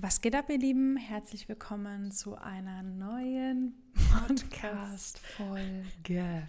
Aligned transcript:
Was 0.00 0.20
geht 0.20 0.36
ab, 0.36 0.48
ihr 0.48 0.58
Lieben? 0.58 0.96
Herzlich 0.96 1.48
willkommen 1.48 2.12
zu 2.12 2.36
einer 2.36 2.84
neuen 2.84 3.74
Podcast-Folge. 4.12 6.46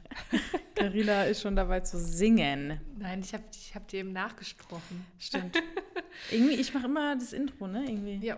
Carina 0.76 1.24
ist 1.28 1.42
schon 1.42 1.56
dabei 1.56 1.80
zu 1.80 1.98
singen. 1.98 2.80
Nein, 3.00 3.22
ich 3.22 3.34
habe 3.34 3.46
ich 3.52 3.74
hab 3.74 3.88
dir 3.88 4.02
eben 4.02 4.12
nachgesprochen. 4.12 5.04
Stimmt. 5.18 5.58
Irgendwie, 6.30 6.58
ich 6.58 6.72
mache 6.76 6.86
immer 6.86 7.16
das 7.16 7.34
Intro, 7.34 7.66
ne? 7.66 7.86
Irgendwie. 7.86 8.24
Ja, 8.24 8.38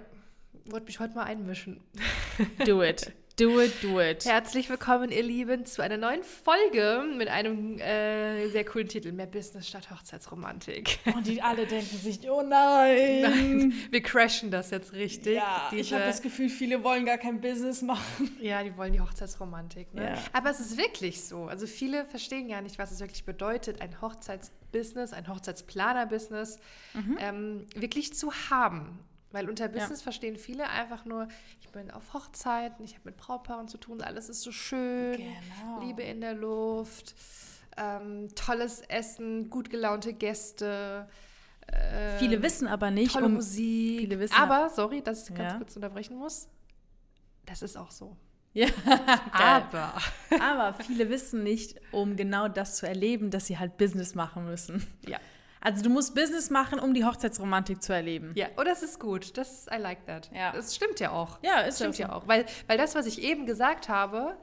wollte 0.63 0.85
mich 0.85 1.01
heute 1.01 1.13
mal 1.13 1.25
einmischen. 1.25 1.81
Do 2.65 2.81
it. 2.81 3.11
Do 3.41 3.59
it, 3.59 3.73
do 3.81 3.99
it. 3.99 4.23
Herzlich 4.23 4.69
willkommen, 4.69 5.09
ihr 5.09 5.23
Lieben, 5.23 5.65
zu 5.65 5.81
einer 5.81 5.97
neuen 5.97 6.21
Folge 6.21 7.03
mit 7.17 7.27
einem 7.27 7.79
äh, 7.79 8.47
sehr 8.49 8.63
coolen 8.63 8.87
Titel: 8.87 9.11
Mehr 9.11 9.25
Business 9.25 9.67
statt 9.67 9.89
Hochzeitsromantik. 9.89 10.99
Und 11.15 11.25
die 11.25 11.41
alle 11.41 11.65
denken 11.65 11.97
sich: 11.97 12.19
Oh 12.29 12.43
nein. 12.43 13.21
nein 13.23 13.73
wir 13.89 14.03
crashen 14.03 14.51
das 14.51 14.69
jetzt 14.69 14.93
richtig. 14.93 15.37
Ja, 15.37 15.69
diese, 15.71 15.81
ich 15.81 15.91
habe 15.91 16.03
das 16.03 16.21
Gefühl, 16.21 16.49
viele 16.49 16.83
wollen 16.83 17.03
gar 17.03 17.17
kein 17.17 17.41
Business 17.41 17.81
machen. 17.81 18.29
Ja, 18.39 18.61
die 18.61 18.77
wollen 18.77 18.93
die 18.93 19.01
Hochzeitsromantik. 19.01 19.91
Ne? 19.95 20.11
Ja. 20.11 20.23
Aber 20.33 20.51
es 20.51 20.59
ist 20.59 20.77
wirklich 20.77 21.23
so. 21.23 21.45
Also, 21.45 21.65
viele 21.65 22.05
verstehen 22.05 22.47
gar 22.47 22.61
nicht, 22.61 22.77
was 22.77 22.91
es 22.91 22.99
wirklich 22.99 23.25
bedeutet, 23.25 23.81
ein 23.81 23.99
Hochzeitsbusiness, 24.01 25.13
ein 25.13 25.27
Hochzeitsplaner-Business 25.27 26.59
mhm. 26.93 27.17
ähm, 27.19 27.65
wirklich 27.73 28.13
zu 28.13 28.31
haben. 28.51 28.99
Weil 29.31 29.49
unter 29.49 29.69
Business 29.69 29.99
ja. 29.99 30.03
verstehen 30.03 30.35
viele 30.35 30.69
einfach 30.69 31.05
nur, 31.05 31.27
bin 31.71 31.91
auf 31.91 32.13
Hochzeiten, 32.13 32.83
ich 32.83 32.93
habe 32.93 33.03
mit 33.05 33.17
Brautpaaren 33.17 33.67
zu 33.67 33.77
tun, 33.77 34.01
alles 34.01 34.29
ist 34.29 34.41
so 34.41 34.51
schön, 34.51 35.17
genau. 35.17 35.81
Liebe 35.81 36.03
in 36.03 36.21
der 36.21 36.33
Luft, 36.33 37.15
ähm, 37.77 38.27
tolles 38.35 38.81
Essen, 38.81 39.49
gut 39.49 39.69
gelaunte 39.69 40.13
Gäste. 40.13 41.07
Äh, 41.67 42.17
viele 42.19 42.41
wissen 42.41 42.67
aber 42.67 42.91
nicht. 42.91 43.13
Tolle 43.13 43.27
um, 43.27 43.35
Musik. 43.35 44.11
Aber, 44.37 44.69
sorry, 44.69 45.01
dass 45.01 45.29
ich 45.29 45.35
ganz 45.35 45.53
ja. 45.53 45.57
kurz 45.57 45.75
unterbrechen 45.75 46.17
muss, 46.17 46.49
das 47.45 47.61
ist 47.61 47.77
auch 47.77 47.91
so. 47.91 48.17
Ja, 48.53 48.67
aber. 49.31 49.93
aber 50.41 50.73
viele 50.83 51.09
wissen 51.09 51.43
nicht, 51.43 51.79
um 51.91 52.17
genau 52.17 52.49
das 52.49 52.75
zu 52.77 52.85
erleben, 52.85 53.31
dass 53.31 53.45
sie 53.45 53.57
halt 53.57 53.77
Business 53.77 54.13
machen 54.13 54.45
müssen. 54.45 54.85
Ja. 55.07 55.19
Also 55.63 55.83
du 55.83 55.89
musst 55.89 56.15
Business 56.15 56.49
machen, 56.49 56.79
um 56.79 56.93
die 56.95 57.05
Hochzeitsromantik 57.05 57.83
zu 57.83 57.93
erleben. 57.93 58.31
Ja, 58.35 58.47
oh, 58.57 58.63
das 58.63 58.81
ist 58.81 58.99
gut. 58.99 59.37
Das, 59.37 59.67
I 59.71 59.77
like 59.79 60.05
that. 60.07 60.29
Ja. 60.33 60.51
Das 60.51 60.75
stimmt 60.75 60.99
ja 60.99 61.11
auch. 61.11 61.37
Ja, 61.43 61.61
es 61.61 61.75
stimmt 61.75 61.99
ja 61.99 62.11
auch. 62.11 62.27
Weil, 62.27 62.45
weil 62.67 62.79
das, 62.79 62.95
was 62.95 63.05
ich 63.05 63.21
eben 63.21 63.45
gesagt 63.45 63.87
habe, 63.87 64.35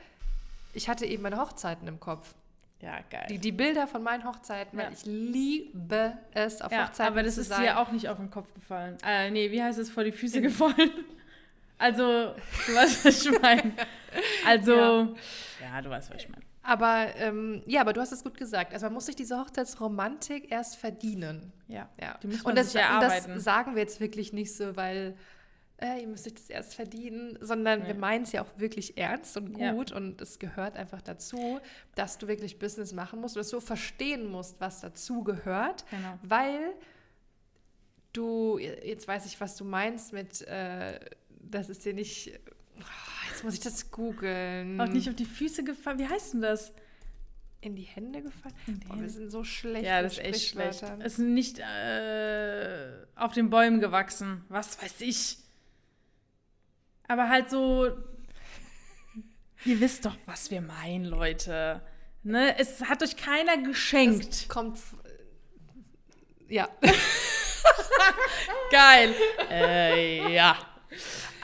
ich 0.74 0.88
hatte 0.88 1.04
eben 1.06 1.24
meine 1.24 1.38
Hochzeiten 1.38 1.88
im 1.88 1.98
Kopf. 1.98 2.34
Ja, 2.80 3.00
geil. 3.10 3.26
Die, 3.28 3.38
die 3.38 3.50
Bilder 3.50 3.88
von 3.88 4.04
meinen 4.04 4.24
Hochzeiten, 4.24 4.78
ja. 4.78 4.86
weil 4.86 4.92
ich 4.92 5.04
liebe 5.04 6.16
es, 6.32 6.62
auf 6.62 6.70
ja, 6.70 6.86
Hochzeiten 6.86 7.12
aber 7.12 7.24
das 7.24 7.36
ist 7.36 7.48
sein. 7.48 7.62
dir 7.62 7.80
auch 7.80 7.90
nicht 7.90 8.08
auf 8.08 8.18
den 8.18 8.30
Kopf 8.30 8.54
gefallen. 8.54 8.96
Äh, 9.04 9.32
nee, 9.32 9.50
wie 9.50 9.60
heißt 9.60 9.80
es, 9.80 9.90
vor 9.90 10.04
die 10.04 10.12
Füße 10.12 10.40
gefallen? 10.40 10.92
also, 11.78 12.02
du 12.66 12.74
weißt, 12.74 13.04
was 13.04 13.26
ich 13.26 13.42
meine. 13.42 13.72
Also, 14.46 14.76
ja. 14.76 15.08
ja, 15.60 15.82
du 15.82 15.90
weißt, 15.90 16.14
was 16.14 16.22
ich 16.22 16.28
meine. 16.28 16.44
Aber 16.68 17.06
ähm, 17.16 17.62
ja, 17.64 17.80
aber 17.80 17.94
du 17.94 18.02
hast 18.02 18.12
es 18.12 18.22
gut 18.22 18.36
gesagt. 18.36 18.74
Also 18.74 18.84
man 18.84 18.92
muss 18.92 19.06
sich 19.06 19.16
diese 19.16 19.38
Hochzeitsromantik 19.38 20.52
erst 20.52 20.76
verdienen. 20.76 21.50
Ja. 21.66 21.88
ja. 21.98 22.18
Die 22.22 22.26
muss 22.26 22.44
man 22.44 22.50
und 22.50 22.58
das, 22.58 22.72
sich 22.72 22.80
erarbeiten. 22.82 23.32
Das 23.32 23.42
sagen 23.42 23.74
wir 23.74 23.80
jetzt 23.80 24.00
wirklich 24.00 24.34
nicht 24.34 24.54
so, 24.54 24.76
weil 24.76 25.16
äh, 25.78 26.02
ihr 26.02 26.06
müsst 26.06 26.26
euch 26.26 26.34
das 26.34 26.50
erst 26.50 26.74
verdienen, 26.74 27.38
sondern 27.40 27.80
ja. 27.80 27.86
wir 27.86 27.94
meinen 27.94 28.24
es 28.24 28.32
ja 28.32 28.42
auch 28.42 28.58
wirklich 28.58 28.98
ernst 28.98 29.34
und 29.38 29.54
gut 29.54 29.90
ja. 29.90 29.96
und 29.96 30.20
es 30.20 30.38
gehört 30.38 30.76
einfach 30.76 31.00
dazu, 31.00 31.58
dass 31.94 32.18
du 32.18 32.28
wirklich 32.28 32.58
Business 32.58 32.92
machen 32.92 33.22
musst, 33.22 33.36
dass 33.36 33.48
du 33.48 33.60
verstehen 33.60 34.30
musst, 34.30 34.60
was 34.60 34.82
dazu 34.82 35.24
gehört, 35.24 35.86
genau. 35.88 36.18
weil 36.22 36.74
du, 38.12 38.58
jetzt 38.58 39.08
weiß 39.08 39.24
ich, 39.24 39.40
was 39.40 39.56
du 39.56 39.64
meinst 39.64 40.12
mit, 40.12 40.42
äh, 40.42 41.00
das 41.40 41.70
ist 41.70 41.86
dir 41.86 41.94
nicht 41.94 42.38
Jetzt 43.38 43.44
muss 43.44 43.54
ich 43.54 43.60
das 43.60 43.92
googeln. 43.92 44.80
Auch 44.80 44.88
nicht 44.88 45.08
auf 45.08 45.14
die 45.14 45.24
Füße 45.24 45.62
gefallen. 45.62 46.00
Wie 46.00 46.08
heißt 46.08 46.32
denn 46.32 46.42
das? 46.42 46.72
In 47.60 47.76
die 47.76 47.84
Hände 47.84 48.20
gefallen? 48.20 48.54
Die 48.66 48.88
oh, 48.90 49.00
wir 49.00 49.08
sind 49.08 49.30
so 49.30 49.44
schlecht. 49.44 49.86
Ja, 49.86 50.02
das 50.02 50.14
ist 50.14 50.24
echt 50.24 50.48
schlecht. 50.50 50.82
Es 50.98 51.16
sind 51.16 51.34
nicht 51.34 51.60
äh, 51.60 52.88
auf 53.14 53.34
den 53.34 53.48
Bäumen 53.48 53.78
gewachsen. 53.78 54.44
Was 54.48 54.82
weiß 54.82 55.02
ich. 55.02 55.38
Aber 57.06 57.28
halt 57.28 57.48
so. 57.48 57.96
Ihr 59.64 59.78
wisst 59.78 60.04
doch, 60.04 60.16
was 60.26 60.50
wir 60.50 60.60
meinen, 60.60 61.04
Leute. 61.04 61.80
Ne? 62.24 62.58
Es 62.58 62.82
hat 62.86 63.04
euch 63.04 63.16
keiner 63.16 63.58
geschenkt. 63.58 64.34
Es 64.34 64.48
kommt. 64.48 64.80
Ja. 66.48 66.68
Geil. 68.72 69.14
äh, 69.48 70.34
ja. 70.34 70.58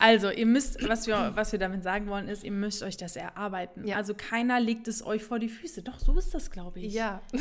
Also, 0.04 0.28
ihr 0.28 0.44
müsst, 0.44 0.86
was 0.86 1.06
wir, 1.06 1.32
was 1.34 1.52
wir 1.52 1.58
damit 1.58 1.82
sagen 1.82 2.08
wollen, 2.08 2.28
ist, 2.28 2.44
ihr 2.44 2.52
müsst 2.52 2.82
euch 2.82 2.98
das 2.98 3.16
erarbeiten. 3.16 3.86
Ja. 3.86 3.96
Also 3.96 4.12
keiner 4.14 4.60
legt 4.60 4.86
es 4.86 5.04
euch 5.04 5.24
vor 5.24 5.38
die 5.38 5.48
Füße. 5.48 5.80
Doch, 5.80 5.98
so 5.98 6.18
ist 6.18 6.34
das, 6.34 6.50
glaube 6.50 6.80
ich. 6.80 6.92
Ja. 6.92 7.22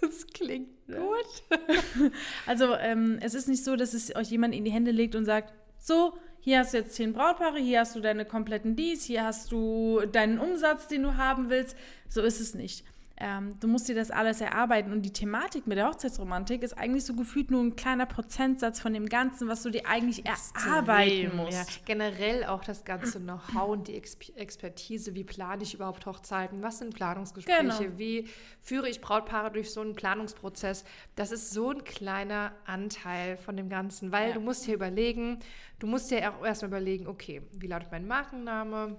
Das 0.00 0.26
klingt 0.26 0.68
gut. 0.86 2.12
also, 2.46 2.74
ähm, 2.74 3.18
es 3.22 3.32
ist 3.32 3.48
nicht 3.48 3.64
so, 3.64 3.74
dass 3.74 3.94
es 3.94 4.14
euch 4.14 4.28
jemand 4.28 4.54
in 4.54 4.62
die 4.66 4.70
Hände 4.70 4.90
legt 4.90 5.14
und 5.14 5.24
sagt, 5.24 5.54
so, 5.78 6.18
hier 6.40 6.58
hast 6.58 6.74
du 6.74 6.78
jetzt 6.78 6.94
zehn 6.94 7.14
Brautpaare, 7.14 7.58
hier 7.58 7.80
hast 7.80 7.96
du 7.96 8.00
deine 8.00 8.26
kompletten 8.26 8.76
Dies, 8.76 9.04
hier 9.04 9.24
hast 9.24 9.50
du 9.50 10.02
deinen 10.12 10.38
Umsatz, 10.38 10.88
den 10.88 11.04
du 11.04 11.16
haben 11.16 11.48
willst. 11.48 11.74
So 12.10 12.20
ist 12.20 12.38
es 12.38 12.54
nicht. 12.54 12.84
Ähm, 13.16 13.54
du 13.60 13.68
musst 13.68 13.88
dir 13.88 13.94
das 13.94 14.10
alles 14.10 14.40
erarbeiten. 14.40 14.90
Und 14.90 15.02
die 15.02 15.12
Thematik 15.12 15.68
mit 15.68 15.78
der 15.78 15.88
Hochzeitsromantik 15.88 16.64
ist 16.64 16.76
eigentlich 16.76 17.04
so 17.04 17.14
gefühlt 17.14 17.48
nur 17.50 17.62
ein 17.62 17.76
kleiner 17.76 18.06
Prozentsatz 18.06 18.80
von 18.80 18.92
dem 18.92 19.08
Ganzen, 19.08 19.46
was 19.46 19.62
du 19.62 19.70
dir 19.70 19.86
eigentlich 19.86 20.24
erarbeiten 20.26 21.36
musst. 21.36 21.52
Ja. 21.52 21.64
Generell 21.84 22.44
auch 22.44 22.64
das 22.64 22.84
ganze 22.84 23.20
Know-how 23.20 23.68
und 23.68 23.86
die 23.86 23.94
Expertise. 23.94 25.14
Wie 25.14 25.22
plane 25.22 25.62
ich 25.62 25.74
überhaupt 25.74 26.06
Hochzeiten? 26.06 26.62
Was 26.62 26.78
sind 26.78 26.92
Planungsgespräche? 26.92 27.62
Genau. 27.62 27.98
Wie 27.98 28.28
führe 28.60 28.88
ich 28.88 29.00
Brautpaare 29.00 29.52
durch 29.52 29.70
so 29.70 29.80
einen 29.80 29.94
Planungsprozess? 29.94 30.84
Das 31.14 31.30
ist 31.30 31.52
so 31.52 31.70
ein 31.70 31.84
kleiner 31.84 32.52
Anteil 32.66 33.36
von 33.36 33.56
dem 33.56 33.68
Ganzen, 33.68 34.10
weil 34.10 34.28
ja. 34.28 34.34
du 34.34 34.40
musst 34.40 34.66
dir 34.66 34.74
überlegen, 34.74 35.38
du 35.78 35.86
musst 35.86 36.10
dir 36.10 36.32
auch 36.32 36.44
erstmal 36.44 36.70
überlegen, 36.70 37.06
okay, 37.06 37.42
wie 37.52 37.68
lautet 37.68 37.92
mein 37.92 38.08
Markenname? 38.08 38.96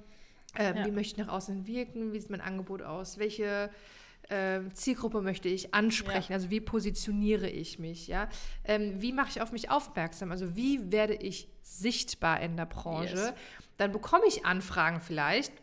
Ähm, 0.58 0.78
ja. 0.78 0.86
Wie 0.86 0.92
möchte 0.92 1.20
ich 1.20 1.26
nach 1.26 1.34
außen 1.34 1.68
wirken? 1.68 2.14
Wie 2.14 2.20
sieht 2.20 2.30
mein 2.30 2.40
Angebot 2.40 2.82
aus? 2.82 3.18
Welche 3.18 3.70
Zielgruppe 4.74 5.22
möchte 5.22 5.50
ich 5.50 5.74
ansprechen? 5.74 6.32
Ja. 6.32 6.38
Also 6.38 6.50
wie 6.50 6.60
positioniere 6.60 7.50
ich 7.50 7.80
mich? 7.80 8.08
Ja? 8.08 8.30
Ähm, 8.64 9.02
wie 9.02 9.14
mache 9.14 9.30
ich 9.30 9.42
auf 9.42 9.52
mich 9.52 9.70
aufmerksam? 9.70 10.32
Also 10.32 10.56
wie 10.56 10.92
werde 10.92 11.16
ich 11.16 11.48
sichtbar 11.62 12.42
in 12.42 12.58
der 12.58 12.66
Branche? 12.66 13.16
Yes. 13.16 13.34
Dann 13.78 13.92
bekomme 13.92 14.24
ich 14.28 14.46
Anfragen 14.46 15.02
vielleicht, 15.02 15.54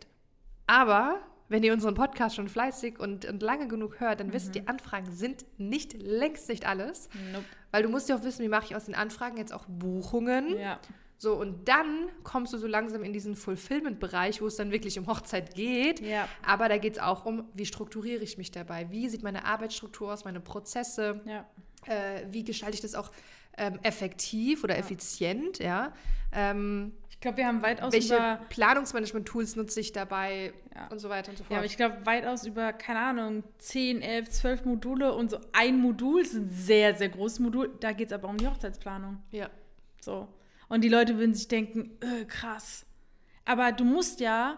aber 0.67 1.19
wenn 1.49 1.61
ihr 1.63 1.73
unseren 1.73 1.93
Podcast 1.93 2.35
schon 2.35 2.47
fleißig 2.47 2.99
und, 2.99 3.25
und 3.25 3.43
lange 3.43 3.67
genug 3.67 3.99
hört, 3.99 4.19
dann 4.19 4.27
mhm. 4.27 4.33
wisst 4.33 4.55
ihr, 4.55 4.67
Anfragen 4.67 5.11
sind 5.11 5.45
nicht 5.57 5.93
längst 5.93 6.49
nicht 6.49 6.65
alles. 6.65 7.09
Nope. 7.31 7.45
Weil 7.71 7.83
du 7.83 7.89
musst 7.89 8.09
ja 8.09 8.15
auch 8.15 8.23
wissen, 8.23 8.43
wie 8.43 8.49
mache 8.49 8.65
ich 8.65 8.75
aus 8.75 8.85
den 8.85 8.95
Anfragen 8.95 9.37
jetzt 9.37 9.53
auch 9.53 9.65
Buchungen. 9.67 10.57
Ja. 10.57 10.79
So, 11.17 11.35
und 11.35 11.69
dann 11.69 12.09
kommst 12.23 12.51
du 12.53 12.57
so 12.57 12.67
langsam 12.67 13.03
in 13.03 13.13
diesen 13.13 13.35
Fulfillment-Bereich, 13.35 14.41
wo 14.41 14.47
es 14.47 14.57
dann 14.57 14.71
wirklich 14.71 14.99
um 14.99 15.07
Hochzeit 15.07 15.55
geht. 15.55 16.01
Ja. 16.01 16.27
Aber 16.45 16.67
da 16.67 16.77
geht 16.77 16.93
es 16.93 16.99
auch 16.99 17.25
um, 17.25 17.47
wie 17.53 17.65
strukturiere 17.65 18.21
ich 18.23 18.37
mich 18.37 18.51
dabei? 18.51 18.91
Wie 18.91 19.07
sieht 19.07 19.23
meine 19.23 19.45
Arbeitsstruktur 19.45 20.11
aus, 20.11 20.25
meine 20.25 20.41
Prozesse? 20.41 21.21
Ja. 21.25 21.45
Äh, 21.85 22.25
wie 22.29 22.43
gestalte 22.43 22.75
ich 22.75 22.81
das 22.81 22.95
auch 22.95 23.11
ähm, 23.57 23.79
effektiv 23.83 24.63
oder 24.63 24.75
ja. 24.75 24.81
effizient? 24.81 25.59
Ja. 25.59 25.93
Ähm, 26.33 26.93
ich 27.09 27.19
glaube, 27.21 27.37
wir 27.37 27.47
haben 27.47 27.61
weitaus 27.61 27.93
welche 27.93 28.15
über 28.15 28.39
Planungsmanagement-Tools 28.49 29.55
nutze 29.55 29.79
ich 29.79 29.93
dabei 29.93 30.53
und 30.89 30.99
so 30.99 31.07
weiter 31.07 31.31
und 31.31 31.37
so 31.37 31.45
fort. 31.45 31.51
Ja, 31.51 31.57
aber 31.59 31.65
ich 31.65 31.77
glaube, 31.77 32.05
weitaus 32.05 32.45
über, 32.45 32.73
keine 32.73 32.99
Ahnung, 32.99 33.43
10, 33.59 34.01
11, 34.01 34.29
12 34.29 34.65
Module 34.65 35.13
und 35.13 35.31
so 35.31 35.37
ein 35.53 35.79
Modul 35.79 36.21
ist 36.21 36.33
ein 36.33 36.49
sehr, 36.51 36.95
sehr 36.95 37.07
großes 37.07 37.39
Modul. 37.39 37.77
Da 37.79 37.93
geht 37.93 38.07
es 38.07 38.13
aber 38.13 38.27
um 38.27 38.35
die 38.35 38.47
Hochzeitsplanung. 38.47 39.23
Ja. 39.31 39.49
So. 40.01 40.27
Und 40.69 40.83
die 40.83 40.89
Leute 40.89 41.17
würden 41.17 41.33
sich 41.33 41.47
denken, 41.47 41.91
äh, 42.01 42.25
krass. 42.25 42.85
Aber 43.45 43.71
du 43.71 43.83
musst 43.83 44.19
ja, 44.19 44.57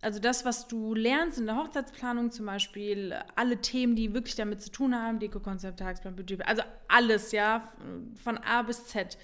also 0.00 0.18
das, 0.18 0.44
was 0.44 0.66
du 0.66 0.94
lernst 0.94 1.38
in 1.38 1.46
der 1.46 1.56
Hochzeitsplanung 1.56 2.30
zum 2.30 2.46
Beispiel, 2.46 3.14
alle 3.36 3.60
Themen, 3.60 3.94
die 3.94 4.14
wirklich 4.14 4.34
damit 4.34 4.62
zu 4.62 4.70
tun 4.70 4.94
haben, 4.94 5.18
Deko-Konzept, 5.18 5.78
Tagesplan, 5.78 6.16
Budget, 6.16 6.46
also 6.46 6.62
alles, 6.88 7.32
ja, 7.32 7.72
von 8.16 8.38
A 8.38 8.62
bis 8.62 8.86
Z. 8.86 9.16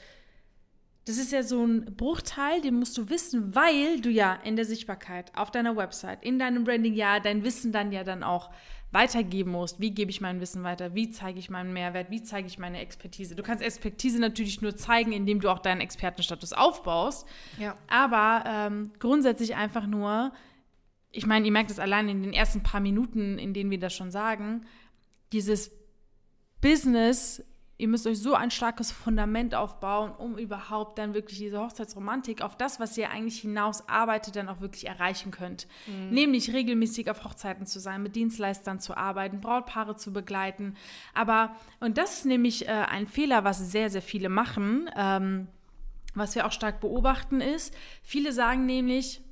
Das 1.06 1.16
ist 1.16 1.32
ja 1.32 1.42
so 1.42 1.64
ein 1.64 1.96
Bruchteil, 1.96 2.60
den 2.60 2.74
musst 2.74 2.98
du 2.98 3.08
wissen, 3.08 3.54
weil 3.54 4.00
du 4.00 4.10
ja 4.10 4.34
in 4.44 4.56
der 4.56 4.66
Sichtbarkeit, 4.66 5.32
auf 5.34 5.50
deiner 5.50 5.74
Website, 5.74 6.22
in 6.22 6.38
deinem 6.38 6.64
Branding 6.64 6.92
ja 6.92 7.18
dein 7.18 7.44
Wissen 7.44 7.72
dann 7.72 7.92
ja 7.92 8.04
dann 8.04 8.22
auch 8.22 8.50
weitergeben 8.90 9.52
musst. 9.52 9.80
Wie 9.80 9.90
gebe 9.90 10.10
ich 10.10 10.20
mein 10.20 10.40
Wissen 10.40 10.64
weiter? 10.64 10.94
Wie 10.94 11.10
zeige 11.10 11.38
ich 11.38 11.50
meinen 11.50 11.72
Mehrwert? 11.72 12.10
Wie 12.10 12.22
zeige 12.22 12.46
ich 12.46 12.58
meine 12.58 12.80
Expertise? 12.80 13.34
Du 13.34 13.42
kannst 13.42 13.62
Expertise 13.62 14.18
natürlich 14.18 14.62
nur 14.62 14.76
zeigen, 14.76 15.12
indem 15.12 15.40
du 15.40 15.50
auch 15.50 15.58
deinen 15.58 15.80
Expertenstatus 15.80 16.54
aufbaust. 16.54 17.26
Ja. 17.58 17.76
Aber 17.88 18.44
ähm, 18.46 18.92
grundsätzlich 18.98 19.56
einfach 19.56 19.86
nur, 19.86 20.32
ich 21.10 21.26
meine, 21.26 21.44
ihr 21.44 21.52
merkt 21.52 21.70
es 21.70 21.78
allein 21.78 22.08
in 22.08 22.22
den 22.22 22.32
ersten 22.32 22.62
paar 22.62 22.80
Minuten, 22.80 23.38
in 23.38 23.52
denen 23.52 23.70
wir 23.70 23.78
das 23.78 23.94
schon 23.94 24.10
sagen, 24.10 24.64
dieses 25.32 25.70
Business 26.62 27.44
ihr 27.78 27.86
müsst 27.86 28.06
euch 28.08 28.20
so 28.20 28.34
ein 28.34 28.50
starkes 28.50 28.90
Fundament 28.90 29.54
aufbauen, 29.54 30.10
um 30.10 30.36
überhaupt 30.36 30.98
dann 30.98 31.14
wirklich 31.14 31.38
diese 31.38 31.60
Hochzeitsromantik 31.60 32.42
auf 32.42 32.56
das, 32.56 32.80
was 32.80 32.98
ihr 32.98 33.10
eigentlich 33.10 33.40
hinaus 33.40 33.88
arbeitet, 33.88 34.34
dann 34.34 34.48
auch 34.48 34.60
wirklich 34.60 34.88
erreichen 34.88 35.30
könnt. 35.30 35.68
Mhm. 35.86 36.10
Nämlich 36.10 36.52
regelmäßig 36.52 37.08
auf 37.08 37.24
Hochzeiten 37.24 37.66
zu 37.66 37.78
sein, 37.78 38.02
mit 38.02 38.16
Dienstleistern 38.16 38.80
zu 38.80 38.96
arbeiten, 38.96 39.40
Brautpaare 39.40 39.96
zu 39.96 40.12
begleiten. 40.12 40.74
Aber, 41.14 41.54
und 41.78 41.98
das 41.98 42.18
ist 42.18 42.26
nämlich 42.26 42.66
äh, 42.66 42.72
ein 42.72 43.06
Fehler, 43.06 43.44
was 43.44 43.70
sehr, 43.70 43.90
sehr 43.90 44.02
viele 44.02 44.28
machen, 44.28 44.90
ähm, 44.96 45.46
was 46.14 46.34
wir 46.34 46.46
auch 46.46 46.52
stark 46.52 46.80
beobachten 46.80 47.40
ist, 47.40 47.72
viele 48.02 48.32
sagen 48.32 48.66
nämlich, 48.66 49.22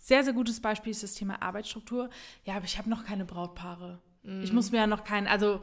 sehr, 0.00 0.22
sehr 0.22 0.32
gutes 0.32 0.60
Beispiel 0.60 0.92
ist 0.92 1.02
das 1.02 1.14
Thema 1.14 1.42
Arbeitsstruktur. 1.42 2.10
Ja, 2.44 2.56
aber 2.56 2.64
ich 2.64 2.78
habe 2.78 2.88
noch 2.88 3.04
keine 3.04 3.24
Brautpaare. 3.24 4.00
Mhm. 4.22 4.42
Ich 4.42 4.52
muss 4.52 4.70
mir 4.70 4.78
ja 4.78 4.86
noch 4.86 5.04
keinen, 5.04 5.26
also 5.26 5.62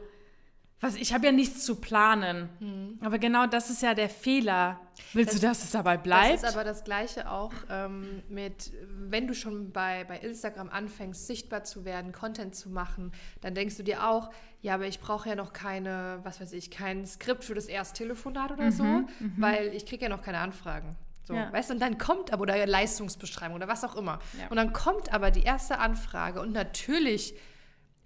was, 0.80 0.94
ich 0.94 1.12
habe 1.12 1.26
ja 1.26 1.32
nichts 1.32 1.64
zu 1.64 1.76
planen. 1.76 2.48
Mhm. 2.60 2.98
Aber 3.00 3.18
genau 3.18 3.46
das 3.46 3.68
ist 3.68 3.82
ja 3.82 3.94
der 3.94 4.08
Fehler. 4.08 4.80
Willst 5.12 5.34
das, 5.34 5.40
du, 5.40 5.46
dass 5.46 5.64
es 5.64 5.70
dabei 5.72 5.96
bleibt? 5.96 6.42
Das 6.42 6.50
ist 6.50 6.56
aber 6.56 6.64
das 6.64 6.84
Gleiche 6.84 7.30
auch 7.30 7.52
ähm, 7.68 8.22
mit, 8.28 8.72
wenn 8.88 9.26
du 9.26 9.34
schon 9.34 9.72
bei, 9.72 10.04
bei 10.04 10.18
Instagram 10.18 10.68
anfängst, 10.70 11.26
sichtbar 11.26 11.64
zu 11.64 11.84
werden, 11.84 12.12
Content 12.12 12.54
zu 12.54 12.70
machen, 12.70 13.12
dann 13.40 13.54
denkst 13.54 13.76
du 13.76 13.82
dir 13.82 14.06
auch, 14.06 14.30
ja, 14.60 14.74
aber 14.74 14.86
ich 14.86 15.00
brauche 15.00 15.28
ja 15.28 15.34
noch 15.34 15.52
keine, 15.52 16.20
was 16.22 16.40
weiß 16.40 16.52
ich, 16.52 16.70
kein 16.70 17.06
Skript 17.06 17.44
für 17.44 17.54
das 17.54 17.66
Ersttelefonat 17.66 18.52
oder 18.52 18.66
mhm, 18.66 18.70
so, 18.70 18.84
mhm. 18.84 19.08
weil 19.36 19.74
ich 19.74 19.84
kriege 19.84 20.04
ja 20.04 20.08
noch 20.08 20.22
keine 20.22 20.38
Anfragen. 20.38 20.96
So, 21.24 21.34
ja. 21.34 21.52
weißt 21.52 21.70
und 21.72 21.80
dann 21.80 21.98
kommt 21.98 22.32
aber, 22.32 22.42
oder 22.42 22.66
Leistungsbeschreibung 22.66 23.56
oder 23.56 23.68
was 23.68 23.84
auch 23.84 23.96
immer. 23.96 24.18
Ja. 24.38 24.48
Und 24.48 24.56
dann 24.56 24.72
kommt 24.72 25.12
aber 25.12 25.30
die 25.30 25.42
erste 25.42 25.78
Anfrage 25.78 26.40
und 26.40 26.52
natürlich 26.52 27.34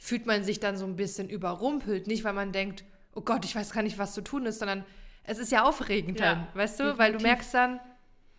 fühlt 0.03 0.27
man 0.27 0.43
sich 0.43 0.59
dann 0.59 0.77
so 0.77 0.85
ein 0.85 0.97
bisschen 0.97 1.31
überrumpelt. 1.31 2.09
Nicht, 2.09 2.25
weil 2.25 2.33
man 2.33 2.51
denkt, 2.51 2.83
oh 3.15 3.21
Gott, 3.21 3.45
ich 3.45 3.55
weiß 3.55 3.71
gar 3.71 3.85
nicht, 3.85 3.99
was 3.99 4.15
zu 4.15 4.21
tun 4.21 4.47
ist, 4.47 4.59
sondern 4.59 4.85
es 5.23 5.39
ist 5.39 5.53
ja 5.53 5.63
aufregend 5.63 6.19
ja, 6.19 6.35
dann, 6.35 6.47
weißt 6.55 6.81
du? 6.81 6.83
Definitiv. 6.83 6.99
Weil 6.99 7.13
du 7.13 7.23
merkst 7.23 7.55
dann, 7.55 7.81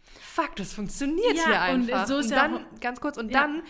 fuck, 0.01 0.57
das 0.57 0.74
funktioniert 0.74 1.38
ja, 1.38 1.45
hier 1.45 1.62
einfach. 1.62 2.01
Und, 2.01 2.07
so 2.10 2.18
ist 2.18 2.25
und 2.25 2.36
dann, 2.36 2.54
ja 2.56 2.65
ganz 2.81 3.00
kurz, 3.00 3.15
und 3.15 3.33
dann, 3.33 3.63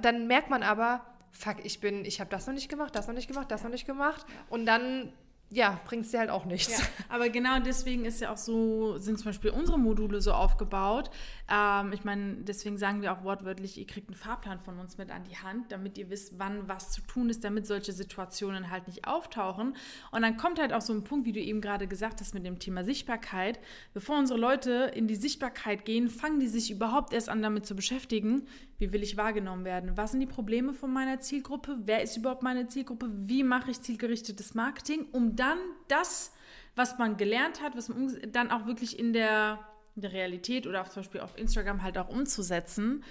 dann 0.00 0.28
merkt 0.28 0.48
man 0.48 0.62
aber, 0.62 1.04
fuck, 1.32 1.56
ich 1.64 1.80
bin, 1.80 2.04
ich 2.04 2.20
habe 2.20 2.30
das 2.30 2.46
noch 2.46 2.54
nicht 2.54 2.68
gemacht, 2.68 2.94
das 2.94 3.08
noch 3.08 3.14
nicht 3.14 3.26
gemacht, 3.26 3.50
das 3.50 3.64
noch 3.64 3.70
nicht 3.70 3.84
gemacht. 3.84 4.24
Und 4.48 4.64
dann 4.64 5.12
ja, 5.52 5.80
bringt 5.84 6.06
es 6.06 6.10
dir 6.10 6.20
halt 6.20 6.30
auch 6.30 6.44
nichts. 6.44 6.78
Ja, 6.78 6.84
aber 7.08 7.28
genau 7.28 7.58
deswegen 7.60 8.04
ist 8.04 8.20
ja 8.20 8.32
auch 8.32 8.36
so, 8.36 8.96
sind 8.98 9.18
zum 9.18 9.26
Beispiel 9.26 9.50
unsere 9.50 9.78
Module 9.78 10.20
so 10.20 10.32
aufgebaut. 10.32 11.10
Ähm, 11.52 11.92
ich 11.92 12.02
meine, 12.04 12.36
deswegen 12.36 12.78
sagen 12.78 13.02
wir 13.02 13.12
auch 13.12 13.24
wortwörtlich, 13.24 13.76
ihr 13.76 13.86
kriegt 13.86 14.08
einen 14.08 14.16
Fahrplan 14.16 14.58
von 14.60 14.78
uns 14.78 14.96
mit 14.96 15.10
an 15.10 15.24
die 15.24 15.36
Hand, 15.36 15.70
damit 15.70 15.98
ihr 15.98 16.08
wisst, 16.08 16.38
wann 16.38 16.66
was 16.66 16.92
zu 16.92 17.02
tun 17.02 17.28
ist, 17.28 17.44
damit 17.44 17.66
solche 17.66 17.92
Situationen 17.92 18.70
halt 18.70 18.86
nicht 18.86 19.06
auftauchen. 19.06 19.76
Und 20.12 20.22
dann 20.22 20.38
kommt 20.38 20.58
halt 20.58 20.72
auch 20.72 20.80
so 20.80 20.94
ein 20.94 21.04
Punkt, 21.04 21.26
wie 21.26 21.32
du 21.32 21.40
eben 21.40 21.60
gerade 21.60 21.86
gesagt 21.86 22.20
hast, 22.20 22.32
mit 22.32 22.46
dem 22.46 22.58
Thema 22.58 22.84
Sichtbarkeit. 22.84 23.60
Bevor 23.92 24.18
unsere 24.18 24.38
Leute 24.40 24.90
in 24.94 25.06
die 25.08 25.14
Sichtbarkeit 25.14 25.84
gehen, 25.84 26.08
fangen 26.08 26.40
die 26.40 26.48
sich 26.48 26.70
überhaupt 26.70 27.12
erst 27.12 27.28
an, 27.28 27.42
damit 27.42 27.66
zu 27.66 27.76
beschäftigen, 27.76 28.46
wie 28.78 28.92
will 28.92 29.02
ich 29.02 29.18
wahrgenommen 29.18 29.66
werden? 29.66 29.96
Was 29.96 30.12
sind 30.12 30.20
die 30.20 30.26
Probleme 30.26 30.72
von 30.72 30.90
meiner 30.90 31.20
Zielgruppe? 31.20 31.76
Wer 31.84 32.02
ist 32.02 32.16
überhaupt 32.16 32.42
meine 32.42 32.66
Zielgruppe? 32.66 33.10
Wie 33.12 33.44
mache 33.44 33.70
ich 33.70 33.80
zielgerichtetes 33.82 34.54
Marketing, 34.54 35.06
um 35.12 35.36
dann 35.36 35.58
das, 35.88 36.32
was 36.74 36.98
man 36.98 37.18
gelernt 37.18 37.62
hat, 37.62 37.76
was 37.76 37.90
man 37.90 38.16
dann 38.32 38.50
auch 38.50 38.66
wirklich 38.66 38.98
in 38.98 39.12
der, 39.12 39.58
in 39.94 40.02
der 40.02 40.12
Realität 40.12 40.66
oder 40.66 40.84
zum 40.84 41.02
Beispiel 41.02 41.20
auf 41.20 41.36
Instagram 41.36 41.82
halt 41.82 41.98
auch 41.98 42.08
umzusetzen. 42.08 43.04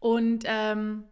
Und 0.00 0.44
ähm, 0.46 1.04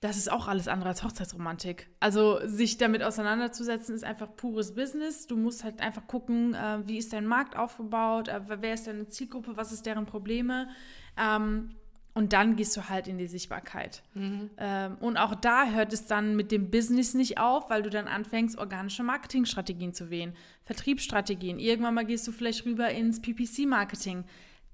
das 0.00 0.16
ist 0.16 0.30
auch 0.30 0.46
alles 0.46 0.68
andere 0.68 0.90
als 0.90 1.02
Hochzeitsromantik. 1.02 1.88
Also 2.00 2.38
sich 2.44 2.76
damit 2.76 3.02
auseinanderzusetzen, 3.02 3.94
ist 3.94 4.04
einfach 4.04 4.36
pures 4.36 4.74
Business. 4.74 5.26
Du 5.26 5.36
musst 5.36 5.64
halt 5.64 5.80
einfach 5.80 6.06
gucken, 6.06 6.54
äh, 6.54 6.86
wie 6.86 6.98
ist 6.98 7.12
dein 7.12 7.26
Markt 7.26 7.56
aufgebaut, 7.56 8.28
äh, 8.28 8.40
wer 8.46 8.74
ist 8.74 8.86
deine 8.86 9.08
Zielgruppe, 9.08 9.56
was 9.56 9.72
ist 9.72 9.86
deren 9.86 10.06
Probleme. 10.06 10.68
Ähm, 11.16 11.70
und 12.12 12.32
dann 12.32 12.56
gehst 12.56 12.74
du 12.76 12.88
halt 12.88 13.08
in 13.08 13.18
die 13.18 13.26
Sichtbarkeit. 13.26 14.02
Mhm. 14.14 14.50
Ähm, 14.56 14.96
und 15.00 15.16
auch 15.18 15.34
da 15.34 15.70
hört 15.70 15.92
es 15.92 16.06
dann 16.06 16.34
mit 16.34 16.50
dem 16.50 16.70
Business 16.70 17.12
nicht 17.12 17.38
auf, 17.38 17.68
weil 17.68 17.82
du 17.82 17.90
dann 17.90 18.08
anfängst, 18.08 18.56
organische 18.56 19.02
Marketingstrategien 19.02 19.92
zu 19.92 20.08
wählen, 20.08 20.34
Vertriebsstrategien. 20.64 21.58
Irgendwann 21.58 21.94
mal 21.94 22.06
gehst 22.06 22.26
du 22.26 22.32
vielleicht 22.32 22.64
rüber 22.64 22.90
ins 22.90 23.20
PPC-Marketing. 23.20 24.24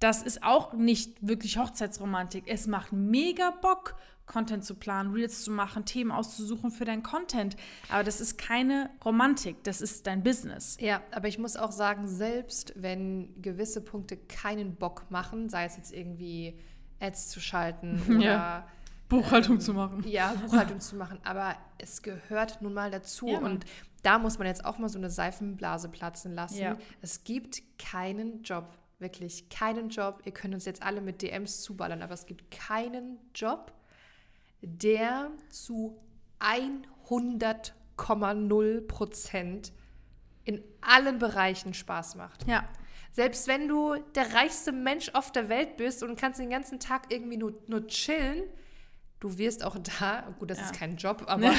Das 0.02 0.20
ist 0.20 0.42
auch 0.42 0.72
nicht 0.72 1.16
wirklich 1.20 1.58
Hochzeitsromantik. 1.58 2.44
Es 2.48 2.66
macht 2.66 2.92
mega 2.92 3.50
Bock, 3.50 3.94
Content 4.26 4.64
zu 4.64 4.74
planen, 4.74 5.12
Reels 5.12 5.44
zu 5.44 5.52
machen, 5.52 5.84
Themen 5.84 6.10
auszusuchen 6.10 6.72
für 6.72 6.84
dein 6.84 7.04
Content. 7.04 7.56
Aber 7.88 8.02
das 8.02 8.20
ist 8.20 8.36
keine 8.36 8.90
Romantik, 9.04 9.62
das 9.62 9.80
ist 9.80 10.08
dein 10.08 10.24
Business. 10.24 10.76
Ja, 10.80 11.02
aber 11.12 11.28
ich 11.28 11.38
muss 11.38 11.56
auch 11.56 11.70
sagen, 11.70 12.08
selbst 12.08 12.72
wenn 12.74 13.40
gewisse 13.40 13.80
Punkte 13.80 14.16
keinen 14.16 14.74
Bock 14.74 15.04
machen, 15.10 15.48
sei 15.48 15.66
es 15.66 15.76
jetzt 15.76 15.92
irgendwie 15.92 16.58
Ads 16.98 17.28
zu 17.28 17.40
schalten 17.40 18.02
oder 18.08 18.20
ja. 18.20 18.68
Buchhaltung 19.08 19.56
ähm, 19.56 19.60
zu 19.60 19.72
machen. 19.72 20.04
Ja, 20.08 20.34
Buchhaltung 20.34 20.80
zu 20.80 20.96
machen. 20.96 21.20
Aber 21.22 21.54
es 21.78 22.02
gehört 22.02 22.60
nun 22.60 22.74
mal 22.74 22.90
dazu. 22.90 23.28
Ja, 23.28 23.38
und 23.38 23.66
da 24.02 24.18
muss 24.18 24.38
man 24.38 24.48
jetzt 24.48 24.64
auch 24.64 24.78
mal 24.78 24.88
so 24.88 24.98
eine 24.98 25.10
Seifenblase 25.10 25.88
platzen 25.88 26.34
lassen. 26.34 26.60
Ja. 26.60 26.76
Es 27.02 27.22
gibt 27.22 27.62
keinen 27.78 28.42
Job, 28.42 28.76
wirklich 29.02 29.48
keinen 29.48 29.90
Job. 29.90 30.22
Ihr 30.24 30.32
könnt 30.32 30.54
uns 30.54 30.64
jetzt 30.64 30.82
alle 30.82 31.00
mit 31.00 31.22
DMs 31.22 31.62
zuballern, 31.62 32.02
aber 32.02 32.14
es 32.14 32.26
gibt 32.26 32.50
keinen 32.50 33.20
Job, 33.34 33.72
der 34.62 35.30
zu 35.50 36.00
100,0 36.40 38.80
Prozent 38.86 39.72
in 40.44 40.62
allen 40.80 41.18
Bereichen 41.18 41.74
Spaß 41.74 42.14
macht. 42.16 42.48
Ja. 42.48 42.66
Selbst 43.12 43.46
wenn 43.46 43.68
du 43.68 43.94
der 44.14 44.34
reichste 44.34 44.72
Mensch 44.72 45.10
auf 45.12 45.30
der 45.30 45.50
Welt 45.50 45.76
bist 45.76 46.02
und 46.02 46.18
kannst 46.18 46.40
den 46.40 46.50
ganzen 46.50 46.80
Tag 46.80 47.12
irgendwie 47.12 47.36
nur, 47.36 47.54
nur 47.66 47.86
chillen, 47.86 48.44
du 49.22 49.38
wirst 49.38 49.64
auch 49.64 49.76
da, 50.00 50.24
gut, 50.38 50.50
das 50.50 50.58
ja. 50.58 50.64
ist 50.64 50.74
kein 50.74 50.96
Job, 50.96 51.24
aber, 51.28 51.52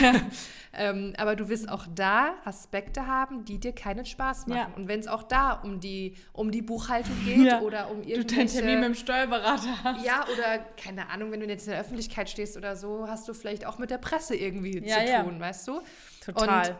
ähm, 0.74 1.13
aber 1.18 1.36
du 1.36 1.48
wirst 1.48 1.69
auch 1.69 1.86
da 1.95 2.36
Aspekte 2.44 3.07
haben, 3.07 3.45
die 3.45 3.57
dir 3.57 3.74
keinen 3.74 4.06
Spaß 4.06 4.48
machen. 4.48 4.71
Ja. 4.71 4.75
Und 4.75 4.88
wenn 4.88 5.00
es 5.00 5.07
auch 5.07 5.24
da 5.24 5.54
um 5.54 5.80
die, 5.80 6.15
um 6.33 6.51
die 6.51 6.62
Buchhaltung 6.62 7.15
geht 7.25 7.45
ja. 7.45 7.62
oder 7.62 7.89
um 7.89 8.04
irgendwelche... 8.04 8.25
Du 8.25 8.36
deinen 8.36 8.48
Termin 8.48 8.80
mit 8.81 8.89
dem 8.89 8.95
Steuerberater 8.95 9.83
hast. 9.83 10.06
Ja, 10.06 10.25
oder 10.25 10.60
keine 10.75 11.10
Ahnung, 11.10 11.31
wenn 11.31 11.39
du 11.39 11.45
jetzt 11.48 11.65
in 11.65 11.71
der 11.71 11.80
Öffentlichkeit 11.80 12.30
stehst 12.30 12.57
oder 12.57 12.75
so, 12.75 13.07
hast 13.07 13.27
du 13.27 13.33
vielleicht 13.33 13.65
auch 13.65 13.77
mit 13.77 13.89
der 13.89 13.98
Presse 13.98 14.36
irgendwie 14.36 14.83
zu 14.83 15.24
tun, 15.24 15.39
weißt 15.39 15.68
du? 15.69 15.81
Total. 16.25 16.69
Und 16.69 16.75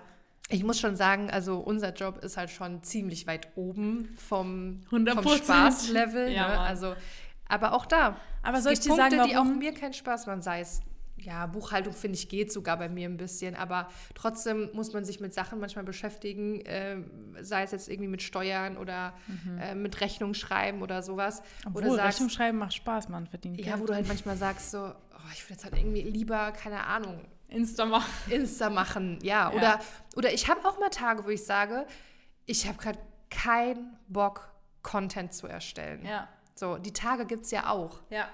ich 0.50 0.64
muss 0.64 0.80
schon 0.80 0.96
sagen, 0.96 1.30
also 1.30 1.58
unser 1.58 1.94
Job 1.94 2.24
ist 2.24 2.36
halt 2.38 2.50
schon 2.50 2.84
ziemlich 2.84 3.26
weit 3.28 3.48
oben 3.56 4.16
vom, 4.18 4.82
vom 4.90 5.08
Spaßlevel. 5.08 6.32
Ja, 6.32 6.48
ne? 6.50 6.60
Also, 6.60 6.96
aber 7.54 7.74
auch 7.74 7.86
da. 7.86 8.18
Aber 8.42 8.58
es 8.58 8.64
soll 8.64 8.74
ich 8.74 8.80
dir 8.80 8.90
Punkte, 8.90 9.18
sagen, 9.18 9.30
die 9.30 9.38
auch 9.38 9.46
mir 9.46 9.74
keinen 9.74 9.94
Spaß 9.94 10.28
machen, 10.28 10.42
sei 10.42 10.62
es 10.62 10.82
ja, 11.18 11.46
Buchhaltung 11.46 11.94
finde 11.94 12.18
ich 12.18 12.28
geht 12.28 12.52
sogar 12.52 12.78
bei 12.78 12.90
mir 12.90 13.08
ein 13.08 13.16
bisschen, 13.16 13.56
aber 13.56 13.88
trotzdem 14.14 14.70
muss 14.74 14.92
man 14.92 15.06
sich 15.06 15.20
mit 15.22 15.34
Sachen 15.34 15.60
manchmal 15.60 15.86
beschäftigen, 15.86 16.60
äh, 16.66 16.98
sei 17.42 17.64
es 17.64 17.72
jetzt 17.72 17.88
irgendwie 17.88 18.10
mit 18.10 18.22
Steuern 18.22 18.76
oder 18.76 19.14
mhm. 19.28 19.58
äh, 19.58 19.76
mit 19.76 20.02
Rechnung 20.02 20.34
schreiben 20.34 20.82
oder 20.82 21.02
sowas. 21.02 21.42
Obwohl, 21.66 21.84
oder 21.84 21.96
sagst, 21.96 22.16
Rechnung 22.16 22.30
schreiben 22.30 22.58
macht 22.58 22.74
Spaß, 22.74 23.08
man 23.08 23.28
verdient 23.28 23.58
Ja, 23.58 23.64
Geld. 23.64 23.80
wo 23.80 23.86
du 23.86 23.94
halt 23.94 24.08
manchmal 24.08 24.36
sagst 24.36 24.72
so, 24.72 24.80
oh, 24.80 25.30
ich 25.32 25.44
würde 25.46 25.54
jetzt 25.54 25.64
halt 25.64 25.78
irgendwie 25.78 26.02
lieber, 26.02 26.52
keine 26.52 26.86
Ahnung, 26.86 27.26
Insta 27.48 27.86
machen. 27.86 28.12
Insta 28.30 28.70
machen, 28.70 29.20
ja. 29.24 29.50
ja. 29.50 29.56
Oder, 29.56 29.80
oder 30.18 30.34
ich 30.34 30.50
habe 30.50 30.68
auch 30.68 30.80
mal 30.80 30.90
Tage, 30.90 31.24
wo 31.24 31.30
ich 31.30 31.46
sage, 31.46 31.86
ich 32.46 32.68
habe 32.68 32.78
gerade 32.78 33.00
keinen 33.30 33.98
Bock, 34.08 34.50
Content 34.82 35.34
zu 35.34 35.48
erstellen. 35.48 36.06
Ja. 36.06 36.28
So, 36.56 36.78
die 36.78 36.94
Tage 36.94 37.26
gibt 37.26 37.46
es 37.46 37.52
ja 37.52 37.70
auch. 37.70 38.00
Ja. 38.10 38.28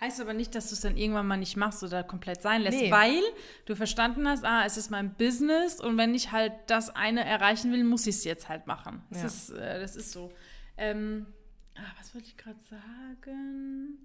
Heißt 0.00 0.20
aber 0.20 0.34
nicht, 0.34 0.54
dass 0.54 0.68
du 0.68 0.74
es 0.74 0.82
dann 0.82 0.96
irgendwann 0.96 1.26
mal 1.26 1.38
nicht 1.38 1.56
machst 1.56 1.82
oder 1.82 2.04
komplett 2.04 2.42
sein 2.42 2.60
lässt, 2.60 2.78
nee. 2.78 2.90
weil 2.90 3.22
du 3.64 3.74
verstanden 3.74 4.28
hast, 4.28 4.44
ah, 4.44 4.64
es 4.66 4.76
ist 4.76 4.90
mein 4.90 5.14
Business 5.14 5.80
und 5.80 5.96
wenn 5.96 6.14
ich 6.14 6.32
halt 6.32 6.52
das 6.66 6.94
eine 6.94 7.24
erreichen 7.24 7.72
will, 7.72 7.82
muss 7.82 8.06
ich 8.06 8.16
es 8.16 8.24
jetzt 8.24 8.50
halt 8.50 8.66
machen. 8.66 9.02
Das, 9.08 9.20
ja. 9.20 9.26
ist, 9.26 9.50
äh, 9.50 9.80
das 9.80 9.96
ist 9.96 10.12
so. 10.12 10.30
Ähm, 10.76 11.26
ah, 11.76 11.92
was 11.98 12.14
wollte 12.14 12.28
ich 12.28 12.36
gerade 12.36 12.60
sagen? 12.60 13.98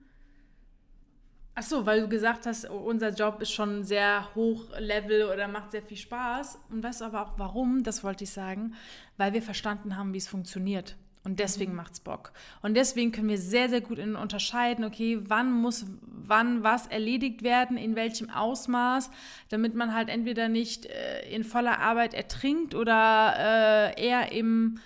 Ach 1.54 1.64
so, 1.64 1.86
weil 1.86 2.00
du 2.00 2.08
gesagt 2.08 2.46
hast, 2.46 2.70
unser 2.70 3.10
Job 3.10 3.42
ist 3.42 3.52
schon 3.52 3.84
sehr 3.84 4.34
hoch 4.36 4.70
Level 4.80 5.26
oder 5.26 5.50
macht 5.50 5.72
sehr 5.72 5.82
viel 5.82 5.98
Spaß. 5.98 6.58
Und 6.70 6.82
weißt 6.82 7.02
du 7.02 7.06
aber 7.06 7.22
auch 7.24 7.34
warum, 7.38 7.84
das 7.84 8.04
wollte 8.06 8.24
ich 8.24 8.32
sagen, 8.32 8.76
weil 9.18 9.34
wir 9.34 9.42
verstanden 9.42 9.98
haben, 9.98 10.14
wie 10.14 10.18
es 10.18 10.30
funktioniert. 10.30 10.96
Und 11.24 11.40
deswegen 11.40 11.72
mhm. 11.72 11.78
macht's 11.78 12.00
Bock. 12.00 12.34
Und 12.62 12.76
deswegen 12.76 13.12
können 13.12 13.30
wir 13.30 13.38
sehr, 13.38 13.70
sehr 13.70 13.82
gut 13.82 14.00
unterscheiden, 14.00 14.84
okay, 14.86 15.20
wann 15.22 15.52
muss 15.52 15.86
wann 16.24 16.64
was 16.64 16.88
erledigt 16.88 17.44
werden, 17.44 17.78
in 17.78 17.96
welchem 17.96 18.30
Ausmaß, 18.30 19.12
damit 19.50 19.76
man 19.76 19.94
halt 19.94 20.10
entweder 20.10 20.50
nicht 20.50 20.86
äh, 20.86 21.30
in 21.30 21.44
voller 21.44 21.80
Arbeit 21.80 22.14
ertrinkt 22.14 22.74
oder 22.74 23.94
äh, 23.98 24.02
eher 24.02 24.32
im 24.32 24.80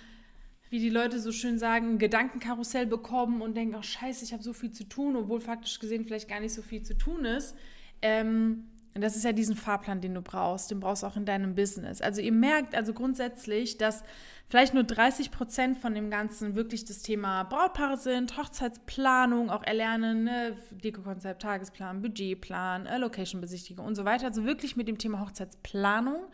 wie 0.68 0.80
die 0.80 0.90
Leute 0.90 1.20
so 1.20 1.30
schön 1.30 1.58
sagen, 1.58 1.98
Gedankenkarussell 1.98 2.86
bekommen 2.86 3.40
und 3.40 3.56
denken, 3.56 3.76
ach 3.78 3.84
scheiße, 3.84 4.24
ich 4.24 4.32
habe 4.32 4.42
so 4.42 4.52
viel 4.52 4.72
zu 4.72 4.84
tun, 4.84 5.14
obwohl 5.14 5.40
faktisch 5.40 5.78
gesehen 5.78 6.04
vielleicht 6.04 6.28
gar 6.28 6.40
nicht 6.40 6.52
so 6.52 6.60
viel 6.60 6.82
zu 6.82 6.98
tun 6.98 7.24
ist. 7.24 7.56
Ähm, 8.02 8.64
Und 8.96 9.02
das 9.02 9.14
ist 9.14 9.24
ja 9.24 9.32
diesen 9.32 9.56
Fahrplan, 9.56 10.00
den 10.00 10.14
du 10.14 10.22
brauchst. 10.22 10.70
Den 10.70 10.80
brauchst 10.80 11.02
du 11.02 11.06
auch 11.06 11.16
in 11.16 11.26
deinem 11.26 11.54
Business. 11.54 12.00
Also 12.00 12.22
ihr 12.22 12.32
merkt 12.32 12.74
also 12.74 12.94
grundsätzlich, 12.94 13.76
dass 13.76 14.02
vielleicht 14.48 14.72
nur 14.72 14.84
30 14.84 15.30
Prozent 15.30 15.76
von 15.76 15.94
dem 15.94 16.08
Ganzen 16.08 16.56
wirklich 16.56 16.86
das 16.86 17.02
Thema 17.02 17.42
Brautpaare 17.42 17.98
sind, 17.98 18.38
Hochzeitsplanung, 18.38 19.50
auch 19.50 19.62
erlernen, 19.62 20.24
ne? 20.24 20.56
Deko-Konzept, 20.70 21.42
Tagesplan, 21.42 22.00
Budgetplan, 22.00 22.86
äh, 22.86 22.96
Location-Besichtigung 22.96 23.84
und 23.84 23.96
so 23.96 24.06
weiter. 24.06 24.28
Also 24.28 24.46
wirklich 24.46 24.76
mit 24.76 24.88
dem 24.88 24.96
Thema 24.96 25.20
Hochzeitsplanung. 25.20 26.24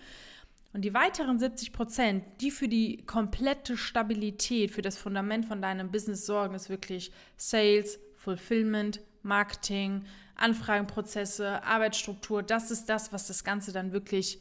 Und 0.73 0.83
die 0.83 0.95
weiteren 0.95 1.40
70 1.40 1.73
Prozent, 1.73 2.23
die 2.40 2.52
für 2.52 2.69
die 2.69 2.99
komplette 3.07 3.76
Stabilität, 3.76 4.71
für 4.71 4.83
das 4.83 4.99
Fundament 4.99 5.47
von 5.47 5.61
deinem 5.61 5.90
Business 5.90 6.26
sorgen, 6.26 6.54
ist 6.54 6.71
wirklich 6.71 7.11
Sales, 7.37 7.99
Fulfillment, 8.14 9.00
Marketing, 9.25 10.04
Anfragenprozesse, 10.36 11.62
Arbeitsstruktur. 11.64 12.42
Das 12.42 12.70
ist 12.70 12.88
das, 12.88 13.12
was 13.12 13.26
das 13.26 13.44
Ganze 13.44 13.72
dann 13.72 13.92
wirklich 13.92 14.40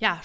ja, 0.00 0.20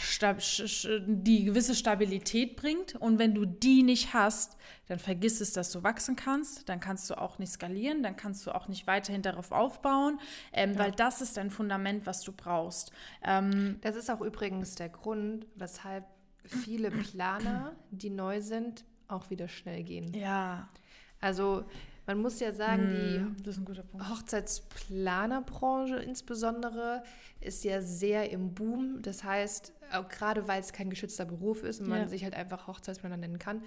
die 1.07 1.45
gewisse 1.45 1.73
Stabilität 1.73 2.55
bringt. 2.55 2.95
Und 2.95 3.17
wenn 3.17 3.33
du 3.33 3.45
die 3.45 3.81
nicht 3.81 4.13
hast, 4.13 4.55
dann 4.85 4.99
vergiss 4.99 5.41
es, 5.41 5.51
dass 5.51 5.71
du 5.71 5.81
wachsen 5.81 6.15
kannst. 6.15 6.69
Dann 6.69 6.79
kannst 6.79 7.09
du 7.09 7.19
auch 7.19 7.39
nicht 7.39 7.51
skalieren. 7.51 8.03
Dann 8.03 8.15
kannst 8.15 8.45
du 8.45 8.53
auch 8.53 8.67
nicht 8.67 8.85
weiterhin 8.85 9.23
darauf 9.23 9.51
aufbauen, 9.51 10.19
ähm, 10.53 10.73
ja. 10.73 10.79
weil 10.79 10.91
das 10.91 11.21
ist 11.21 11.37
dein 11.37 11.49
Fundament, 11.49 12.05
was 12.05 12.21
du 12.21 12.31
brauchst. 12.31 12.91
Ähm, 13.23 13.79
das 13.81 13.95
ist 13.95 14.11
auch 14.11 14.21
übrigens 14.21 14.75
der 14.75 14.89
Grund, 14.89 15.47
weshalb 15.55 16.05
viele 16.45 16.91
Planer, 16.91 17.73
die 17.89 18.11
neu 18.11 18.41
sind, 18.41 18.85
auch 19.07 19.31
wieder 19.31 19.47
schnell 19.47 19.83
gehen. 19.83 20.13
Ja. 20.13 20.69
Also 21.19 21.65
man 22.05 22.21
muss 22.21 22.39
ja 22.39 22.51
sagen, 22.51 22.83
mm, 22.83 23.37
die 23.43 23.51
Hochzeitsplanerbranche 24.09 25.97
insbesondere 25.97 27.03
ist 27.39 27.63
ja 27.63 27.81
sehr 27.81 28.29
im 28.31 28.53
Boom. 28.53 29.01
Das 29.01 29.23
heißt, 29.23 29.73
gerade 30.09 30.47
weil 30.47 30.59
es 30.59 30.73
kein 30.73 30.89
geschützter 30.89 31.25
Beruf 31.25 31.63
ist 31.63 31.81
und 31.81 31.87
man 31.87 32.01
ja. 32.01 32.07
sich 32.07 32.23
halt 32.23 32.35
einfach 32.35 32.67
Hochzeitsplaner 32.67 33.17
nennen 33.17 33.39
kann, 33.39 33.63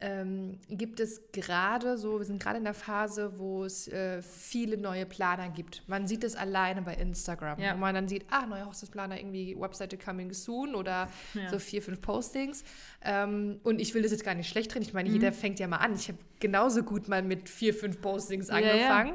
ähm, 0.00 0.58
gibt 0.68 0.98
es 0.98 1.20
gerade 1.32 1.96
so, 1.96 2.18
wir 2.18 2.24
sind 2.24 2.42
gerade 2.42 2.58
in 2.58 2.64
der 2.64 2.74
Phase, 2.74 3.38
wo 3.38 3.64
es 3.64 3.86
äh, 3.88 4.20
viele 4.22 4.76
neue 4.76 5.06
Planer 5.06 5.48
gibt. 5.48 5.82
Man 5.86 6.08
sieht 6.08 6.24
es 6.24 6.34
alleine 6.34 6.82
bei 6.82 6.94
Instagram, 6.94 7.60
ja. 7.60 7.74
wo 7.74 7.78
man 7.78 7.94
dann 7.94 8.08
sieht, 8.08 8.26
ah, 8.30 8.46
neuer 8.46 8.66
Hochzeitsplaner, 8.66 9.18
irgendwie 9.18 9.56
Webseite 9.58 9.96
coming 9.96 10.32
soon 10.32 10.74
oder 10.74 11.08
ja. 11.34 11.48
so 11.50 11.58
vier, 11.58 11.82
fünf 11.82 12.00
Postings. 12.00 12.64
Ähm, 13.02 13.60
und 13.62 13.80
ich 13.80 13.94
will 13.94 14.02
das 14.02 14.10
jetzt 14.10 14.24
gar 14.24 14.34
nicht 14.34 14.48
schlecht 14.48 14.74
drin. 14.74 14.82
Ich 14.82 14.92
meine, 14.92 15.08
mhm. 15.08 15.14
jeder 15.14 15.32
fängt 15.32 15.60
ja 15.60 15.68
mal 15.68 15.76
an. 15.76 15.94
Ich 15.94 16.08
habe 16.08 16.18
genauso 16.40 16.82
gut 16.82 17.08
mal 17.08 17.22
mit 17.22 17.48
vier, 17.48 17.72
fünf 17.72 18.00
Postings 18.00 18.50
angefangen. 18.50 19.14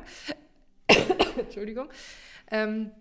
Ja, 0.89 0.95
Entschuldigung. 1.37 1.89
Ähm, 2.49 2.91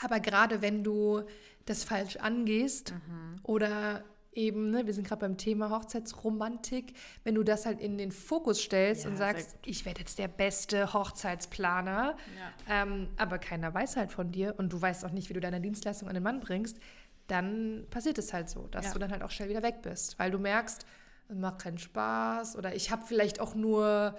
aber 0.00 0.20
gerade 0.20 0.62
wenn 0.62 0.84
du 0.84 1.22
das 1.66 1.84
falsch 1.84 2.16
angehst 2.16 2.92
mhm. 2.92 3.40
oder 3.42 4.04
eben, 4.34 4.70
ne, 4.70 4.86
wir 4.86 4.94
sind 4.94 5.06
gerade 5.06 5.20
beim 5.20 5.36
Thema 5.36 5.70
Hochzeitsromantik, 5.70 6.94
wenn 7.22 7.34
du 7.34 7.42
das 7.42 7.66
halt 7.66 7.80
in 7.80 7.98
den 7.98 8.12
Fokus 8.12 8.60
stellst 8.60 9.04
ja, 9.04 9.10
und 9.10 9.16
sagst, 9.16 9.56
ich 9.64 9.84
werde 9.84 10.00
jetzt 10.00 10.18
der 10.18 10.28
beste 10.28 10.92
Hochzeitsplaner, 10.92 12.16
ja. 12.38 12.82
ähm, 12.82 13.08
aber 13.16 13.38
keiner 13.38 13.72
weiß 13.72 13.96
halt 13.96 14.12
von 14.12 14.32
dir 14.32 14.54
und 14.58 14.72
du 14.72 14.80
weißt 14.80 15.04
auch 15.04 15.10
nicht, 15.10 15.28
wie 15.28 15.34
du 15.34 15.40
deine 15.40 15.60
Dienstleistung 15.60 16.08
an 16.08 16.14
den 16.14 16.22
Mann 16.22 16.40
bringst, 16.40 16.78
dann 17.26 17.86
passiert 17.90 18.18
es 18.18 18.32
halt 18.32 18.48
so, 18.48 18.66
dass 18.70 18.86
ja. 18.86 18.92
du 18.92 18.98
dann 18.98 19.10
halt 19.10 19.22
auch 19.22 19.30
schnell 19.30 19.48
wieder 19.48 19.62
weg 19.62 19.82
bist, 19.82 20.18
weil 20.18 20.30
du 20.30 20.38
merkst, 20.38 20.84
es 21.28 21.36
macht 21.36 21.60
keinen 21.60 21.78
Spaß 21.78 22.56
oder 22.56 22.74
ich 22.74 22.90
habe 22.90 23.04
vielleicht 23.06 23.40
auch 23.40 23.54
nur 23.54 24.16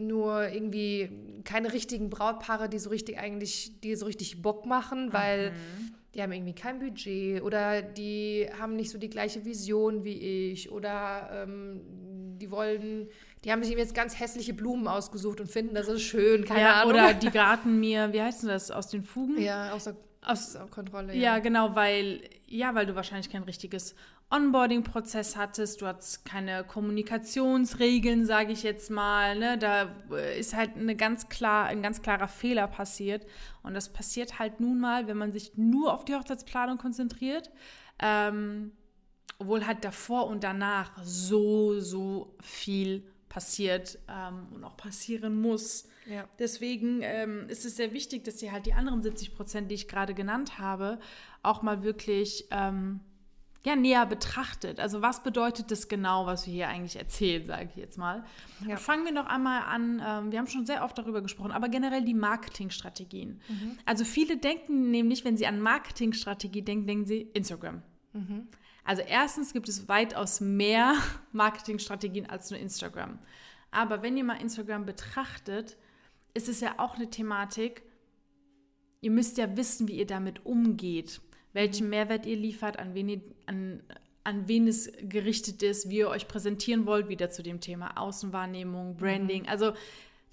nur 0.00 0.48
irgendwie 0.48 1.42
keine 1.42 1.72
richtigen 1.72 2.08
Brautpaare, 2.08 2.68
die 2.68 2.78
so 2.78 2.88
richtig 2.88 3.18
eigentlich, 3.18 3.80
die 3.80 3.96
so 3.96 4.06
richtig 4.06 4.40
Bock 4.42 4.64
machen, 4.64 5.12
weil 5.12 5.50
mhm 5.50 5.97
die 6.14 6.22
haben 6.22 6.32
irgendwie 6.32 6.54
kein 6.54 6.78
Budget 6.78 7.42
oder 7.42 7.82
die 7.82 8.48
haben 8.58 8.76
nicht 8.76 8.90
so 8.90 8.98
die 8.98 9.10
gleiche 9.10 9.44
Vision 9.44 10.04
wie 10.04 10.50
ich 10.50 10.70
oder 10.70 11.28
ähm, 11.32 11.80
die 12.38 12.50
wollen, 12.50 13.08
die 13.44 13.52
haben 13.52 13.62
sich 13.62 13.76
jetzt 13.76 13.94
ganz 13.94 14.18
hässliche 14.18 14.54
Blumen 14.54 14.88
ausgesucht 14.88 15.40
und 15.40 15.50
finden 15.50 15.74
das 15.74 15.88
ist 15.88 16.02
schön, 16.02 16.44
keine 16.44 16.60
ja, 16.60 16.82
Ahnung. 16.82 16.94
Oder 16.94 17.14
die 17.14 17.30
geraten 17.30 17.78
mir, 17.78 18.12
wie 18.12 18.22
heißt 18.22 18.42
denn 18.42 18.48
das, 18.48 18.70
aus 18.70 18.88
den 18.88 19.04
Fugen? 19.04 19.40
Ja, 19.40 19.72
aus 19.72 19.84
der, 19.84 19.96
aus, 20.22 20.56
aus 20.56 20.70
Kontrolle. 20.70 21.14
Ja. 21.14 21.34
ja, 21.34 21.38
genau, 21.40 21.74
weil, 21.74 22.22
ja, 22.46 22.74
weil 22.74 22.86
du 22.86 22.94
wahrscheinlich 22.94 23.30
kein 23.30 23.42
richtiges 23.42 23.94
Onboarding-Prozess 24.30 25.36
hattest, 25.36 25.80
du 25.80 25.86
hattest 25.86 26.24
keine 26.24 26.62
Kommunikationsregeln, 26.64 28.26
sage 28.26 28.52
ich 28.52 28.62
jetzt 28.62 28.90
mal. 28.90 29.38
Ne? 29.38 29.56
Da 29.56 29.94
äh, 30.10 30.38
ist 30.38 30.54
halt 30.54 30.76
eine 30.76 30.96
ganz 30.96 31.28
klar, 31.30 31.66
ein 31.66 31.82
ganz 31.82 32.02
klarer 32.02 32.28
Fehler 32.28 32.66
passiert. 32.68 33.26
Und 33.62 33.74
das 33.74 33.90
passiert 33.90 34.38
halt 34.38 34.60
nun 34.60 34.80
mal, 34.80 35.06
wenn 35.06 35.16
man 35.16 35.32
sich 35.32 35.56
nur 35.56 35.94
auf 35.94 36.04
die 36.04 36.14
Hochzeitsplanung 36.14 36.76
konzentriert. 36.76 37.50
Ähm, 38.00 38.72
obwohl 39.38 39.66
halt 39.66 39.84
davor 39.84 40.26
und 40.26 40.44
danach 40.44 40.92
so, 41.02 41.78
so 41.80 42.34
viel 42.42 43.04
passiert 43.28 43.98
ähm, 44.08 44.48
und 44.54 44.64
auch 44.64 44.76
passieren 44.76 45.40
muss. 45.40 45.88
Ja. 46.06 46.28
Deswegen 46.38 47.00
ähm, 47.02 47.48
ist 47.48 47.64
es 47.64 47.76
sehr 47.76 47.92
wichtig, 47.92 48.24
dass 48.24 48.42
ihr 48.42 48.52
halt 48.52 48.66
die 48.66 48.72
anderen 48.72 49.02
70 49.02 49.34
Prozent, 49.34 49.70
die 49.70 49.74
ich 49.74 49.88
gerade 49.88 50.14
genannt 50.14 50.58
habe, 50.58 50.98
auch 51.42 51.62
mal 51.62 51.82
wirklich 51.82 52.48
ähm, 52.50 53.00
ja, 53.64 53.74
näher 53.76 54.06
betrachtet. 54.06 54.78
Also 54.78 55.02
was 55.02 55.22
bedeutet 55.22 55.70
das 55.70 55.88
genau, 55.88 56.26
was 56.26 56.46
wir 56.46 56.52
hier 56.52 56.68
eigentlich 56.68 56.96
erzählen, 56.96 57.44
sage 57.44 57.68
ich 57.70 57.76
jetzt 57.76 57.98
mal. 57.98 58.24
Ja. 58.66 58.76
Fangen 58.76 59.04
wir 59.04 59.12
noch 59.12 59.26
einmal 59.26 59.62
an, 59.62 60.02
ähm, 60.04 60.32
wir 60.32 60.38
haben 60.38 60.46
schon 60.46 60.64
sehr 60.64 60.84
oft 60.84 60.96
darüber 60.96 61.22
gesprochen, 61.22 61.50
aber 61.50 61.68
generell 61.68 62.04
die 62.04 62.14
Marketingstrategien. 62.14 63.40
Mhm. 63.48 63.78
Also 63.84 64.04
viele 64.04 64.36
denken 64.36 64.90
nämlich, 64.90 65.24
wenn 65.24 65.36
sie 65.36 65.46
an 65.46 65.60
Marketingstrategie 65.60 66.62
denken, 66.62 66.86
denken 66.86 67.06
sie 67.06 67.22
Instagram. 67.34 67.82
Mhm. 68.12 68.48
Also 68.84 69.02
erstens 69.02 69.52
gibt 69.52 69.68
es 69.68 69.88
weitaus 69.88 70.40
mehr 70.40 70.94
Marketingstrategien 71.32 72.26
als 72.26 72.50
nur 72.50 72.60
Instagram. 72.60 73.18
Aber 73.70 74.02
wenn 74.02 74.16
ihr 74.16 74.24
mal 74.24 74.40
Instagram 74.40 74.86
betrachtet, 74.86 75.76
ist 76.32 76.48
es 76.48 76.60
ja 76.60 76.74
auch 76.78 76.94
eine 76.94 77.10
Thematik, 77.10 77.82
ihr 79.00 79.10
müsst 79.10 79.36
ja 79.36 79.56
wissen, 79.56 79.88
wie 79.88 79.98
ihr 79.98 80.06
damit 80.06 80.46
umgeht 80.46 81.20
welchen 81.52 81.88
Mehrwert 81.88 82.26
ihr 82.26 82.36
liefert, 82.36 82.78
an 82.78 82.94
wen, 82.94 83.08
ihr, 83.08 83.20
an, 83.46 83.82
an 84.24 84.48
wen 84.48 84.68
es 84.68 84.92
gerichtet 85.02 85.62
ist, 85.62 85.88
wie 85.88 85.98
ihr 85.98 86.08
euch 86.08 86.28
präsentieren 86.28 86.86
wollt, 86.86 87.08
wieder 87.08 87.30
zu 87.30 87.42
dem 87.42 87.60
Thema 87.60 87.96
Außenwahrnehmung, 87.96 88.96
Branding. 88.96 89.42
Mhm. 89.42 89.48
Also 89.48 89.72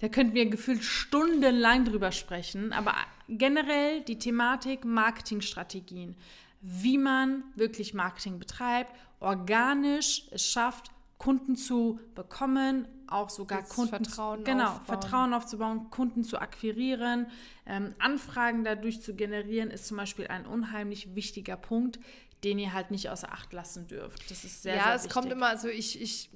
da 0.00 0.08
könnten 0.08 0.34
wir 0.34 0.46
gefühlt 0.46 0.82
stundenlang 0.82 1.84
drüber 1.86 2.12
sprechen, 2.12 2.72
aber 2.72 2.94
generell 3.28 4.02
die 4.02 4.18
Thematik 4.18 4.84
Marketingstrategien, 4.84 6.16
wie 6.60 6.98
man 6.98 7.44
wirklich 7.54 7.94
Marketing 7.94 8.38
betreibt, 8.38 8.92
organisch 9.20 10.24
es 10.30 10.46
schafft, 10.46 10.90
Kunden 11.18 11.56
zu 11.56 11.98
bekommen, 12.14 12.86
auch 13.08 13.30
sogar 13.30 13.60
das 13.60 13.70
Kunden 13.70 14.04
Vertrauen 14.04 14.44
genau 14.44 14.70
aufbauen. 14.70 14.84
Vertrauen 14.86 15.34
aufzubauen, 15.34 15.90
Kunden 15.90 16.24
zu 16.24 16.38
akquirieren, 16.38 17.26
ähm, 17.66 17.94
Anfragen 17.98 18.64
dadurch 18.64 19.02
zu 19.02 19.14
generieren, 19.14 19.70
ist 19.70 19.86
zum 19.86 19.96
Beispiel 19.96 20.26
ein 20.28 20.46
unheimlich 20.46 21.14
wichtiger 21.14 21.56
Punkt, 21.56 21.98
den 22.44 22.58
ihr 22.58 22.72
halt 22.72 22.90
nicht 22.90 23.10
außer 23.10 23.32
Acht 23.32 23.52
lassen 23.52 23.86
dürft. 23.86 24.30
Das 24.30 24.44
ist 24.44 24.62
sehr 24.62 24.76
ja, 24.76 24.84
sehr 24.84 24.94
es 24.94 25.08
kommt 25.08 25.32
immer, 25.32 25.46
also 25.46 25.68
ich, 25.68 26.00
ich 26.00 26.30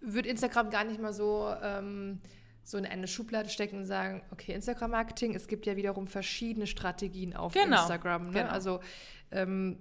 würde 0.00 0.28
Instagram 0.28 0.70
gar 0.70 0.84
nicht 0.84 1.00
mal 1.00 1.12
so 1.12 1.52
ähm, 1.62 2.20
so 2.64 2.78
in 2.78 2.86
eine 2.86 3.08
Schublade 3.08 3.48
stecken 3.48 3.78
und 3.78 3.86
sagen, 3.86 4.22
okay, 4.30 4.52
Instagram-Marketing, 4.52 5.34
es 5.34 5.48
gibt 5.48 5.66
ja 5.66 5.76
wiederum 5.76 6.06
verschiedene 6.06 6.66
Strategien 6.66 7.34
auf 7.34 7.54
genau, 7.54 7.80
Instagram. 7.80 8.26
Ne? 8.26 8.32
Genau. 8.32 8.50
Also 8.50 8.80
ähm, 9.32 9.78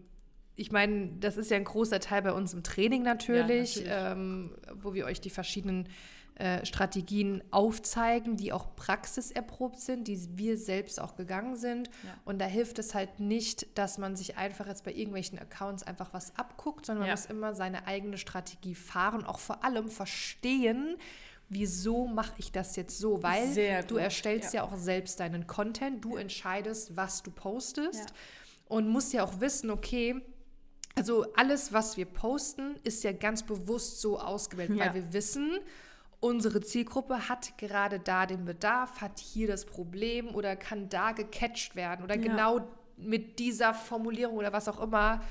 ich 0.56 0.72
meine, 0.72 1.12
das 1.20 1.38
ist 1.38 1.52
ja 1.52 1.58
ein 1.58 1.64
großer 1.64 2.00
Teil 2.00 2.24
bei 2.24 2.34
uns 2.34 2.54
im 2.54 2.64
Training 2.64 3.04
natürlich, 3.04 3.76
ja, 3.76 4.12
natürlich. 4.12 4.56
Ähm, 4.56 4.56
wo 4.76 4.94
wir 4.94 5.06
euch 5.06 5.22
die 5.22 5.30
verschiedenen 5.30 5.88
äh, 6.36 6.66
Strategien 6.66 7.44
aufzeigen, 7.52 8.38
die 8.38 8.52
auch 8.52 8.76
praxiserprobt 8.76 9.80
sind, 9.80 10.08
die 10.08 10.38
wir 10.38 10.58
selbst 10.58 11.00
auch 11.00 11.16
gegangen 11.16 11.56
sind. 11.56 11.88
Ja. 12.04 12.16
Und 12.26 12.40
da 12.40 12.46
hilft 12.46 12.80
es 12.80 12.96
halt 12.96 13.20
nicht, 13.20 13.78
dass 13.78 13.98
man 13.98 14.16
sich 14.16 14.38
einfach 14.38 14.66
jetzt 14.66 14.84
bei 14.84 14.92
irgendwelchen 14.92 15.38
Accounts 15.38 15.84
einfach 15.84 16.14
was 16.14 16.36
abguckt, 16.38 16.86
sondern 16.86 17.02
man 17.02 17.10
ja. 17.10 17.14
muss 17.14 17.26
immer 17.26 17.54
seine 17.54 17.86
eigene 17.86 18.18
Strategie 18.18 18.76
fahren, 18.76 19.24
auch 19.24 19.40
vor 19.40 19.64
allem 19.64 19.90
verstehen, 19.90 20.98
wieso 21.50 22.08
mache 22.08 22.34
ich 22.38 22.52
das 22.52 22.76
jetzt 22.76 22.98
so? 22.98 23.22
Weil 23.22 23.84
du 23.84 23.98
erstellst 23.98 24.54
ja. 24.54 24.64
ja. 24.64 24.68
auch 24.68 24.78
selbst 24.78 25.20
deinen 25.20 25.48
Content, 25.48 26.04
du 26.04 26.16
entscheidest, 26.16 26.96
was 26.96 27.22
du 27.24 27.30
postest 27.30 28.10
ja. 28.10 28.16
und 28.70 28.88
musst 28.88 29.14
ja 29.14 29.24
auch 29.24 29.42
wissen, 29.42 29.70
okay, 29.70 30.22
also 30.96 31.26
alles, 31.36 31.74
was 31.74 31.98
wir 31.98 32.06
posten, 32.06 32.76
ist 32.84 33.04
ja 33.04 33.12
ganz 33.12 33.44
bewusst 33.44 34.02
so 34.02 34.20
ausgewählt, 34.20 34.72
ja. 34.72 34.86
weil 34.86 34.94
wir 34.94 35.14
wissen, 35.14 35.60
unsere 36.22 36.62
Zielgruppe 36.62 37.28
hat 37.28 37.58
gerade 37.58 38.00
da 38.00 38.26
den 38.26 38.46
Bedarf, 38.46 39.02
hat 39.02 39.20
hier 39.20 39.48
das 39.48 39.66
Problem 39.66 40.34
oder 40.34 40.56
kann 40.56 40.88
da 40.88 41.12
gecatcht 41.12 41.76
werden 41.76 42.06
oder 42.06 42.16
ja. 42.16 42.22
genau 42.22 42.62
mit 42.96 43.40
dieser 43.40 43.74
Formulierung 43.74 44.38
oder 44.38 44.54
was 44.54 44.70
auch 44.70 44.80
immer 44.80 45.22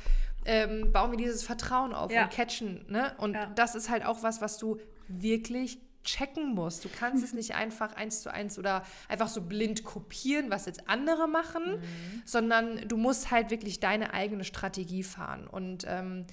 ähm, 0.45 0.93
bauen 0.93 1.13
wir 1.13 1.19
dieses 1.19 1.43
Vertrauen 1.43 1.93
auf 1.95 2.11
ja. 2.11 2.25
und 2.25 2.31
catchen. 2.31 2.85
Ne? 2.89 3.15
Und 3.19 3.35
ja. 3.35 3.47
das 3.55 3.75
ist 3.75 3.89
halt 3.89 4.05
auch 4.05 4.23
was, 4.23 4.41
was 4.41 4.59
du 4.59 4.79
wirklich 5.09 5.79
checken 6.03 6.55
musst. 6.55 6.85
Du 6.85 6.89
kannst 6.89 7.23
es 7.23 7.33
nicht 7.35 7.55
einfach 7.55 7.95
eins 7.95 8.23
zu 8.23 8.33
eins 8.33 8.59
oder 8.59 8.83
einfach 9.09 9.29
so 9.29 9.43
blind 9.43 9.85
kopieren, 9.85 10.51
was 10.51 10.67
jetzt 10.67 10.89
andere 10.89 11.29
machen, 11.29 11.77
mhm. 11.77 12.23
sondern 12.25 12.89
du 12.89 12.97
musst 12.97 13.31
halt 13.31 13.51
wirklich 13.51 13.81
deine 13.81 14.13
eigene 14.15 14.45
Strategie 14.45 15.03
fahren. 15.03 15.47
Und 15.47 15.85
ähm, 15.87 16.27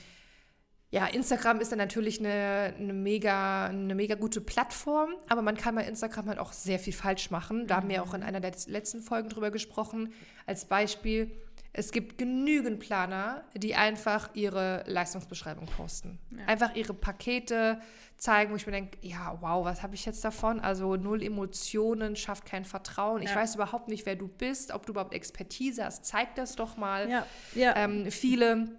ja, 0.89 1.05
Instagram 1.05 1.59
ist 1.59 1.71
dann 1.71 1.79
natürlich 1.79 2.19
eine, 2.19 2.73
eine, 2.77 2.93
mega, 2.93 3.65
eine 3.65 3.93
mega 3.93 4.15
gute 4.15 4.39
Plattform, 4.39 5.09
aber 5.27 5.41
man 5.41 5.57
kann 5.57 5.75
bei 5.75 5.85
Instagram 5.85 6.27
halt 6.27 6.39
auch 6.39 6.53
sehr 6.53 6.79
viel 6.79 6.93
falsch 6.93 7.29
machen. 7.29 7.67
Da 7.67 7.77
haben 7.77 7.89
wir 7.89 8.01
auch 8.03 8.13
in 8.13 8.23
einer 8.23 8.39
der 8.39 8.53
letzten 8.67 9.01
Folgen 9.01 9.27
drüber 9.27 9.51
gesprochen. 9.51 10.13
Als 10.45 10.63
Beispiel, 10.65 11.29
es 11.73 11.91
gibt 11.91 12.17
genügend 12.17 12.79
Planer, 12.79 13.43
die 13.53 13.75
einfach 13.75 14.29
ihre 14.33 14.85
Leistungsbeschreibung 14.87 15.65
posten. 15.65 16.19
Ja. 16.31 16.45
Einfach 16.45 16.73
ihre 16.75 16.93
Pakete 16.93 17.81
zeigen, 18.15 18.51
wo 18.51 18.55
ich 18.55 18.65
mir 18.65 18.71
denke, 18.71 18.97
ja, 19.01 19.37
wow, 19.41 19.65
was 19.65 19.83
habe 19.83 19.93
ich 19.93 20.05
jetzt 20.05 20.23
davon? 20.23 20.61
Also 20.61 20.95
null 20.95 21.21
Emotionen, 21.21 22.15
schafft 22.15 22.45
kein 22.45 22.63
Vertrauen. 22.63 23.21
Ja. 23.21 23.29
Ich 23.29 23.35
weiß 23.35 23.55
überhaupt 23.55 23.89
nicht, 23.89 24.05
wer 24.05 24.15
du 24.15 24.29
bist, 24.29 24.71
ob 24.71 24.85
du 24.85 24.93
überhaupt 24.93 25.13
Expertise 25.13 25.83
hast. 25.83 26.05
Zeig 26.05 26.33
das 26.35 26.55
doch 26.55 26.77
mal. 26.77 27.09
Ja. 27.55 27.75
Ähm, 27.75 28.09
viele 28.09 28.69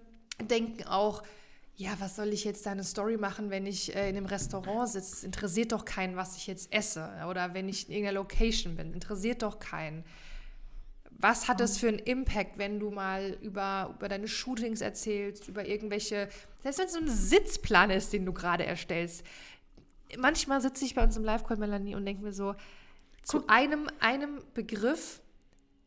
denken 0.41 0.85
auch, 0.89 1.23
ja, 1.79 1.93
was 2.01 2.17
soll 2.17 2.33
ich 2.33 2.43
jetzt 2.43 2.67
da 2.67 2.73
eine 2.73 2.83
Story 2.83 3.17
machen, 3.17 3.51
wenn 3.51 3.65
ich 3.65 3.95
äh, 3.95 4.11
in 4.11 4.17
einem 4.17 4.27
Restaurant 4.27 4.89
sitze? 4.89 5.13
Es 5.15 5.25
interessiert 5.25 5.71
doch 5.71 5.85
keinen, 5.85 6.17
was 6.17 6.37
ich 6.37 6.49
jetzt 6.49 6.73
esse. 6.73 7.09
Oder 7.31 7.55
wenn 7.55 7.69
ich 7.69 7.87
in 7.87 7.95
irgendeiner 7.95 8.19
Location 8.19 8.75
bin, 8.75 8.93
interessiert 8.93 9.43
doch 9.43 9.61
keinen. 9.61 10.05
Was 11.11 11.47
hat 11.47 11.61
das 11.61 11.79
für 11.79 11.87
einen 11.87 12.01
Impact, 12.01 12.59
wenn 12.59 12.81
du 12.81 12.91
mal 12.91 13.39
über, 13.43 13.95
über 13.97 14.09
deine 14.09 14.27
Shootings 14.27 14.81
erzählst, 14.81 15.47
über 15.47 15.67
irgendwelche, 15.67 16.29
selbst 16.65 16.81
wenn 16.81 16.87
es 16.87 16.93
so 16.95 16.99
ein 16.99 17.09
Sitzplan 17.09 17.91
ist, 17.91 18.13
den 18.13 18.27
du 18.27 18.33
gerade 18.33 18.67
erstellst. 18.67 19.25
Manchmal 20.17 20.61
sitze 20.61 20.85
ich 20.85 20.97
bei 20.97 21.05
uns 21.05 21.17
im 21.17 21.23
Live-Call, 21.23 21.59
Melanie, 21.59 21.95
und 21.95 22.05
denke 22.05 22.25
mir 22.25 22.33
so, 22.33 22.57
zu 23.23 23.47
einem, 23.47 23.89
einem 24.01 24.43
Begriff 24.53 25.21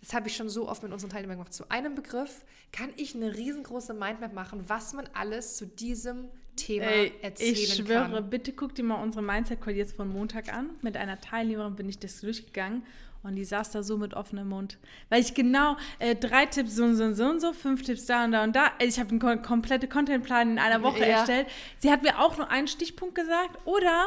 das 0.01 0.13
habe 0.13 0.27
ich 0.27 0.35
schon 0.35 0.49
so 0.49 0.67
oft 0.67 0.83
mit 0.83 0.91
unseren 0.91 1.09
Teilnehmern 1.09 1.37
gemacht, 1.37 1.53
zu 1.53 1.69
einem 1.69 1.95
Begriff 1.95 2.43
kann 2.71 2.89
ich 2.97 3.15
eine 3.15 3.35
riesengroße 3.35 3.93
Mindmap 3.93 4.33
machen, 4.33 4.63
was 4.67 4.93
man 4.93 5.07
alles 5.13 5.57
zu 5.57 5.67
diesem 5.67 6.29
Thema 6.55 6.87
Ey, 6.87 7.13
erzählen 7.21 7.53
ich 7.53 7.75
schwöre, 7.75 8.11
kann. 8.11 8.29
bitte 8.29 8.51
guck 8.53 8.75
dir 8.75 8.83
mal 8.83 9.01
unsere 9.01 9.23
Mindset-Call 9.23 9.75
jetzt 9.75 9.95
von 9.95 10.09
Montag 10.09 10.53
an. 10.53 10.71
Mit 10.81 10.97
einer 10.97 11.21
Teilnehmerin 11.21 11.75
bin 11.75 11.87
ich 11.87 11.99
das 11.99 12.19
durchgegangen 12.21 12.83
und 13.23 13.35
die 13.35 13.45
saß 13.45 13.71
da 13.71 13.83
so 13.83 13.97
mit 13.97 14.13
offenem 14.13 14.49
Mund. 14.49 14.77
Weil 15.09 15.21
ich 15.21 15.33
genau 15.33 15.77
äh, 15.99 16.15
drei 16.15 16.45
Tipps 16.47 16.75
so 16.75 16.83
und 16.83 16.95
so 16.95 17.03
und 17.03 17.15
so 17.15 17.25
und 17.25 17.39
so, 17.39 17.53
fünf 17.53 17.83
Tipps 17.83 18.05
da 18.05 18.25
und 18.25 18.31
da 18.31 18.43
und 18.43 18.55
da. 18.55 18.71
Ich 18.79 18.99
habe 18.99 19.09
einen 19.09 19.41
komplette 19.41 19.87
Contentplan 19.87 20.51
in 20.51 20.59
einer 20.59 20.81
Woche 20.81 21.01
ja. 21.01 21.17
erstellt. 21.19 21.47
Sie 21.77 21.91
hat 21.91 22.01
mir 22.01 22.19
auch 22.19 22.37
nur 22.37 22.49
einen 22.49 22.67
Stichpunkt 22.67 23.15
gesagt. 23.15 23.59
Oder, 23.65 24.05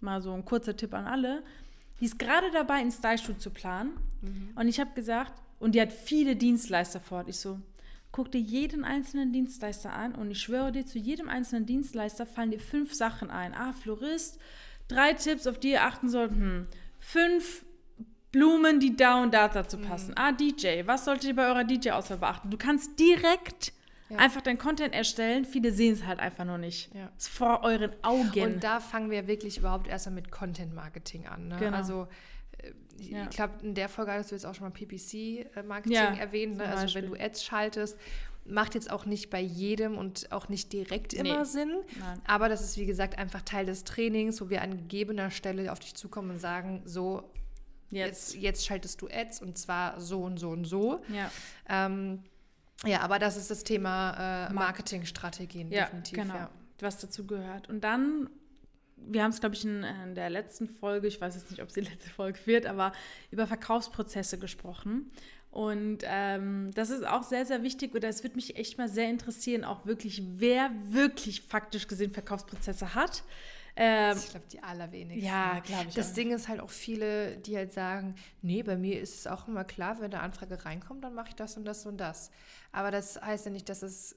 mal 0.00 0.22
so 0.22 0.32
ein 0.32 0.44
kurzer 0.44 0.76
Tipp 0.76 0.94
an 0.94 1.06
alle, 1.06 1.42
die 2.00 2.06
ist 2.06 2.18
gerade 2.18 2.50
dabei, 2.52 2.74
einen 2.74 2.92
Style-Shoot 2.92 3.40
zu 3.40 3.50
planen. 3.50 3.92
Mhm. 4.24 4.50
Und 4.54 4.68
ich 4.68 4.80
habe 4.80 4.90
gesagt, 4.94 5.42
und 5.60 5.74
die 5.74 5.80
hat 5.80 5.92
viele 5.92 6.36
Dienstleister 6.36 7.00
fort. 7.00 7.28
Ich 7.28 7.38
so, 7.38 7.60
guck 8.12 8.30
dir 8.30 8.40
jeden 8.40 8.84
einzelnen 8.84 9.32
Dienstleister 9.32 9.92
an 9.92 10.14
und 10.14 10.30
ich 10.30 10.40
schwöre 10.40 10.72
dir, 10.72 10.86
zu 10.86 10.98
jedem 10.98 11.28
einzelnen 11.28 11.66
Dienstleister 11.66 12.26
fallen 12.26 12.50
dir 12.50 12.60
fünf 12.60 12.94
Sachen 12.94 13.30
ein. 13.30 13.54
Ah, 13.54 13.72
Florist, 13.72 14.38
drei 14.88 15.14
Tipps, 15.14 15.46
auf 15.46 15.58
die 15.58 15.70
ihr 15.70 15.82
achten 15.82 16.08
sollt. 16.08 16.30
Hm. 16.30 16.66
Fünf 17.00 17.64
Blumen, 18.34 18.80
die 18.80 18.96
da 18.96 19.22
und 19.22 19.32
da 19.32 19.48
dazu 19.48 19.78
passen. 19.78 20.10
Mhm. 20.10 20.14
Ah, 20.16 20.32
DJ, 20.32 20.86
was 20.86 21.04
solltet 21.04 21.24
ihr 21.24 21.36
bei 21.36 21.46
eurer 21.46 21.64
DJ-Auswahl 21.64 22.18
beachten? 22.18 22.50
Du 22.50 22.56
kannst 22.56 22.98
direkt 22.98 23.72
ja. 24.08 24.18
einfach 24.18 24.42
dein 24.42 24.58
Content 24.58 24.92
erstellen. 24.92 25.44
Viele 25.44 25.72
sehen 25.72 25.94
es 25.94 26.04
halt 26.04 26.18
einfach 26.18 26.44
noch 26.44 26.58
nicht. 26.58 26.92
Ja. 26.94 27.10
Es 27.16 27.28
ist 27.28 27.36
vor 27.36 27.62
euren 27.62 27.92
Augen. 28.02 28.54
Und 28.54 28.64
da 28.64 28.80
fangen 28.80 29.10
wir 29.10 29.26
wirklich 29.26 29.58
überhaupt 29.58 29.86
erstmal 29.86 30.16
mit 30.16 30.30
Content-Marketing 30.30 31.26
an. 31.26 31.48
Ne? 31.48 31.56
Genau. 31.58 31.76
Also 31.76 32.08
ja. 32.98 33.24
ich 33.24 33.30
glaube, 33.30 33.54
in 33.62 33.74
der 33.74 33.88
Folge 33.88 34.12
hattest 34.12 34.30
du 34.30 34.34
jetzt 34.34 34.46
auch 34.46 34.54
schon 34.54 34.64
mal 34.64 34.70
PPC-Marketing 34.70 35.92
ja, 35.92 36.14
erwähnt. 36.14 36.56
Ne? 36.56 36.64
Also 36.64 36.94
wenn 36.94 37.06
du 37.06 37.14
Ads 37.14 37.44
schaltest, 37.44 37.98
macht 38.46 38.74
jetzt 38.74 38.90
auch 38.90 39.06
nicht 39.06 39.30
bei 39.30 39.40
jedem 39.40 39.96
und 39.96 40.30
auch 40.30 40.48
nicht 40.48 40.72
direkt 40.72 41.14
immer 41.14 41.38
nee. 41.38 41.44
Sinn. 41.44 41.72
Nein. 41.98 42.20
Aber 42.26 42.48
das 42.48 42.62
ist, 42.62 42.76
wie 42.76 42.86
gesagt, 42.86 43.18
einfach 43.18 43.42
Teil 43.42 43.66
des 43.66 43.84
Trainings, 43.84 44.40
wo 44.40 44.50
wir 44.50 44.62
an 44.62 44.76
gegebener 44.76 45.30
Stelle 45.30 45.72
auf 45.72 45.78
dich 45.78 45.94
zukommen 45.94 46.30
und 46.30 46.38
sagen, 46.38 46.82
so, 46.84 47.30
jetzt, 47.90 48.34
jetzt, 48.34 48.42
jetzt 48.42 48.66
schaltest 48.66 49.00
du 49.00 49.08
Ads 49.08 49.40
und 49.40 49.56
zwar 49.56 50.00
so 50.00 50.22
und 50.22 50.38
so 50.38 50.50
und 50.50 50.64
so. 50.64 51.02
Ja. 51.08 51.30
Ähm, 51.68 52.22
ja, 52.84 53.00
aber 53.00 53.18
das 53.18 53.36
ist 53.36 53.50
das 53.50 53.64
Thema 53.64 54.48
äh, 54.48 54.52
Marketingstrategien, 54.52 55.70
ja, 55.70 55.84
definitiv. 55.84 56.18
Genau, 56.18 56.34
ja. 56.34 56.50
was 56.80 56.98
dazu 56.98 57.26
gehört. 57.26 57.68
Und 57.68 57.82
dann, 57.82 58.28
wir 58.96 59.22
haben 59.22 59.30
es, 59.30 59.40
glaube 59.40 59.54
ich, 59.54 59.64
in, 59.64 59.82
in, 59.82 60.14
der 60.14 60.30
letzten 60.30 60.68
Folge, 60.68 61.06
ich 61.06 61.20
weiß 61.20 61.34
jetzt 61.34 61.50
nicht, 61.50 61.62
ob 61.62 61.68
es 61.68 61.74
die 61.74 61.80
letzte 61.80 62.10
Folge 62.10 62.38
wird, 62.44 62.66
aber 62.66 62.92
über 63.30 63.46
Verkaufsprozesse 63.46 64.38
gesprochen. 64.38 65.10
Und 65.50 65.98
ähm, 66.02 66.72
das 66.74 66.90
ist 66.90 67.06
auch 67.06 67.22
sehr, 67.22 67.46
sehr 67.46 67.62
wichtig 67.62 67.94
oder 67.94 68.08
es 68.08 68.24
würde 68.24 68.34
mich 68.34 68.56
echt 68.56 68.76
mal 68.76 68.88
sehr 68.88 69.08
interessieren, 69.08 69.64
auch 69.64 69.86
wirklich, 69.86 70.22
wer 70.36 70.70
wirklich 70.86 71.42
faktisch 71.42 71.86
gesehen 71.86 72.10
Verkaufsprozesse 72.10 72.94
hat. 72.94 73.22
Ähm, 73.76 74.16
ich 74.16 74.30
glaube, 74.30 74.46
die 74.50 74.62
allerwenigsten. 74.62 75.24
Ja, 75.24 75.60
glaube 75.60 75.86
ich. 75.88 75.94
Das 75.94 76.10
auch. 76.10 76.14
Ding 76.14 76.32
ist 76.32 76.48
halt 76.48 76.60
auch 76.60 76.70
viele, 76.70 77.36
die 77.36 77.56
halt 77.56 77.72
sagen, 77.72 78.14
nee, 78.42 78.62
bei 78.62 78.76
mir 78.76 79.00
ist 79.00 79.14
es 79.14 79.26
auch 79.26 79.48
immer 79.48 79.64
klar, 79.64 80.00
wenn 80.00 80.12
eine 80.12 80.22
Anfrage 80.22 80.64
reinkommt, 80.64 81.04
dann 81.04 81.14
mache 81.14 81.28
ich 81.30 81.34
das 81.34 81.56
und 81.56 81.64
das 81.64 81.86
und 81.86 81.98
das. 81.98 82.30
Aber 82.72 82.90
das 82.90 83.20
heißt 83.20 83.46
ja 83.46 83.52
nicht, 83.52 83.68
dass 83.68 83.82
es 83.82 84.16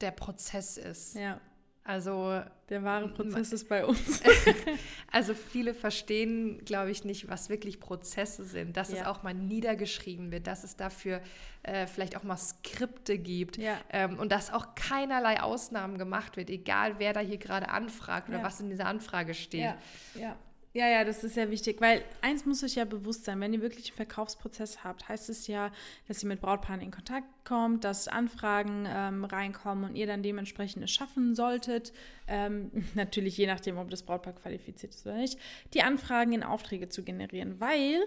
der 0.00 0.10
Prozess 0.10 0.76
ist. 0.76 1.14
Ja. 1.14 1.40
Also 1.86 2.42
der 2.68 2.82
wahre 2.82 3.08
Prozess 3.08 3.52
ist 3.52 3.68
bei 3.68 3.86
uns. 3.86 4.20
also 5.12 5.34
viele 5.34 5.72
verstehen, 5.72 6.64
glaube 6.64 6.90
ich, 6.90 7.04
nicht, 7.04 7.28
was 7.28 7.48
wirklich 7.48 7.78
Prozesse 7.78 8.44
sind, 8.44 8.76
dass 8.76 8.90
ja. 8.90 8.96
es 8.96 9.06
auch 9.06 9.22
mal 9.22 9.34
niedergeschrieben 9.34 10.32
wird, 10.32 10.48
dass 10.48 10.64
es 10.64 10.76
dafür 10.76 11.20
äh, 11.62 11.86
vielleicht 11.86 12.16
auch 12.16 12.24
mal 12.24 12.36
Skripte 12.36 13.18
gibt 13.18 13.56
ja. 13.58 13.78
ähm, 13.90 14.18
und 14.18 14.32
dass 14.32 14.52
auch 14.52 14.74
keinerlei 14.74 15.40
Ausnahmen 15.40 15.96
gemacht 15.96 16.36
wird, 16.36 16.50
egal 16.50 16.98
wer 16.98 17.12
da 17.12 17.20
hier 17.20 17.38
gerade 17.38 17.68
anfragt 17.68 18.28
oder 18.28 18.38
ja. 18.38 18.44
was 18.44 18.58
in 18.58 18.68
dieser 18.68 18.86
Anfrage 18.86 19.34
steht. 19.34 19.74
Ja, 20.16 20.36
ja. 20.76 20.88
Ja, 20.88 21.04
das 21.04 21.24
ist 21.24 21.34
sehr 21.34 21.50
wichtig, 21.50 21.80
weil 21.80 22.02
eins 22.20 22.44
muss 22.44 22.62
euch 22.62 22.74
ja 22.74 22.84
bewusst 22.84 23.24
sein, 23.24 23.40
wenn 23.40 23.52
ihr 23.52 23.62
wirklich 23.62 23.88
einen 23.88 23.96
Verkaufsprozess 23.96 24.84
habt, 24.84 25.08
heißt 25.08 25.28
es 25.30 25.46
ja, 25.46 25.72
dass 26.06 26.22
ihr 26.22 26.28
mit 26.28 26.40
Brautpaaren 26.40 26.80
in 26.80 26.90
Kontakt 26.90 27.26
kommt, 27.44 27.84
dass 27.84 28.08
Anfragen 28.08 28.84
ähm, 28.86 29.24
reinkommen 29.24 29.84
und 29.84 29.96
ihr 29.96 30.06
dann 30.06 30.22
dementsprechend 30.22 30.84
es 30.84 30.90
schaffen 30.90 31.34
solltet, 31.34 31.92
ähm, 32.28 32.70
natürlich 32.94 33.36
je 33.36 33.46
nachdem, 33.46 33.78
ob 33.78 33.90
das 33.90 34.02
Brautpaar 34.02 34.34
qualifiziert 34.34 34.94
ist 34.94 35.06
oder 35.06 35.16
nicht, 35.16 35.38
die 35.74 35.82
Anfragen 35.82 36.32
in 36.32 36.42
Aufträge 36.42 36.88
zu 36.88 37.02
generieren, 37.02 37.60
weil 37.60 38.04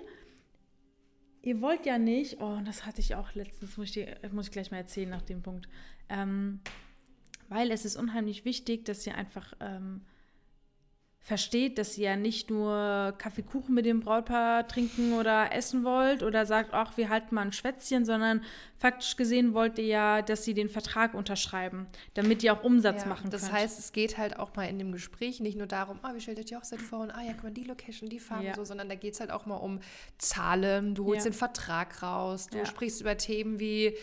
ihr 1.41 1.61
wollt 1.61 1.85
ja 1.85 1.97
nicht, 1.97 2.41
oh, 2.41 2.59
das 2.65 2.85
hatte 2.85 3.01
ich 3.01 3.15
auch 3.15 3.33
letztens, 3.33 3.77
muss 3.77 3.87
ich, 3.87 3.93
dir, 3.93 4.17
muss 4.31 4.47
ich 4.47 4.51
gleich 4.51 4.71
mal 4.71 4.77
erzählen 4.77 5.09
nach 5.09 5.21
dem 5.21 5.41
Punkt, 5.41 5.67
ähm, 6.09 6.59
weil 7.47 7.71
es 7.71 7.85
ist 7.85 7.95
unheimlich 7.95 8.45
wichtig, 8.45 8.85
dass 8.85 9.05
ihr 9.07 9.15
einfach 9.15 9.53
ähm, 9.59 10.01
versteht, 11.21 11.77
dass 11.77 11.97
ihr 11.97 12.09
ja 12.11 12.15
nicht 12.15 12.49
nur 12.49 13.13
Kaffeekuchen 13.17 13.75
mit 13.75 13.85
dem 13.85 13.99
Brautpaar 13.99 14.67
trinken 14.67 15.13
oder 15.13 15.51
essen 15.53 15.83
wollt 15.83 16.23
oder 16.23 16.45
sagt, 16.45 16.73
ach, 16.73 16.97
wir 16.97 17.09
halten 17.09 17.35
mal 17.35 17.41
ein 17.41 17.51
Schwätzchen, 17.51 18.05
sondern 18.05 18.41
faktisch 18.77 19.15
gesehen 19.15 19.53
wollt 19.53 19.77
ihr 19.77 19.85
ja, 19.85 20.21
dass 20.21 20.43
sie 20.43 20.53
den 20.53 20.69
Vertrag 20.69 21.13
unterschreiben, 21.13 21.87
damit 22.13 22.41
ihr 22.41 22.53
auch 22.53 22.63
Umsatz 22.63 23.03
ja, 23.03 23.09
machen 23.09 23.29
das 23.29 23.41
könnt. 23.41 23.53
Das 23.53 23.61
heißt, 23.61 23.79
es 23.79 23.91
geht 23.91 24.17
halt 24.17 24.39
auch 24.39 24.55
mal 24.55 24.63
in 24.63 24.79
dem 24.79 24.91
Gespräch 24.91 25.39
nicht 25.39 25.57
nur 25.57 25.67
darum, 25.67 25.99
ah, 26.01 26.13
wie 26.15 26.21
stellt 26.21 26.39
euch 26.39 26.45
die 26.45 26.55
Hochzeit 26.55 26.81
vor 26.81 26.99
und 26.99 27.11
ah, 27.11 27.21
ja, 27.21 27.33
guck 27.33 27.43
mal, 27.43 27.51
die 27.51 27.65
Location, 27.65 28.09
die 28.09 28.19
Farben 28.19 28.45
ja. 28.45 28.55
so, 28.55 28.63
sondern 28.63 28.89
da 28.89 28.95
geht 28.95 29.13
es 29.13 29.19
halt 29.19 29.31
auch 29.31 29.45
mal 29.45 29.57
um 29.57 29.81
Zahlen, 30.17 30.95
du 30.95 31.05
holst 31.05 31.25
ja. 31.25 31.31
den 31.31 31.37
Vertrag 31.37 32.01
raus, 32.01 32.47
du 32.47 32.65
sprichst 32.65 33.01
über 33.01 33.17
Themen 33.17 33.59
wie 33.59 33.95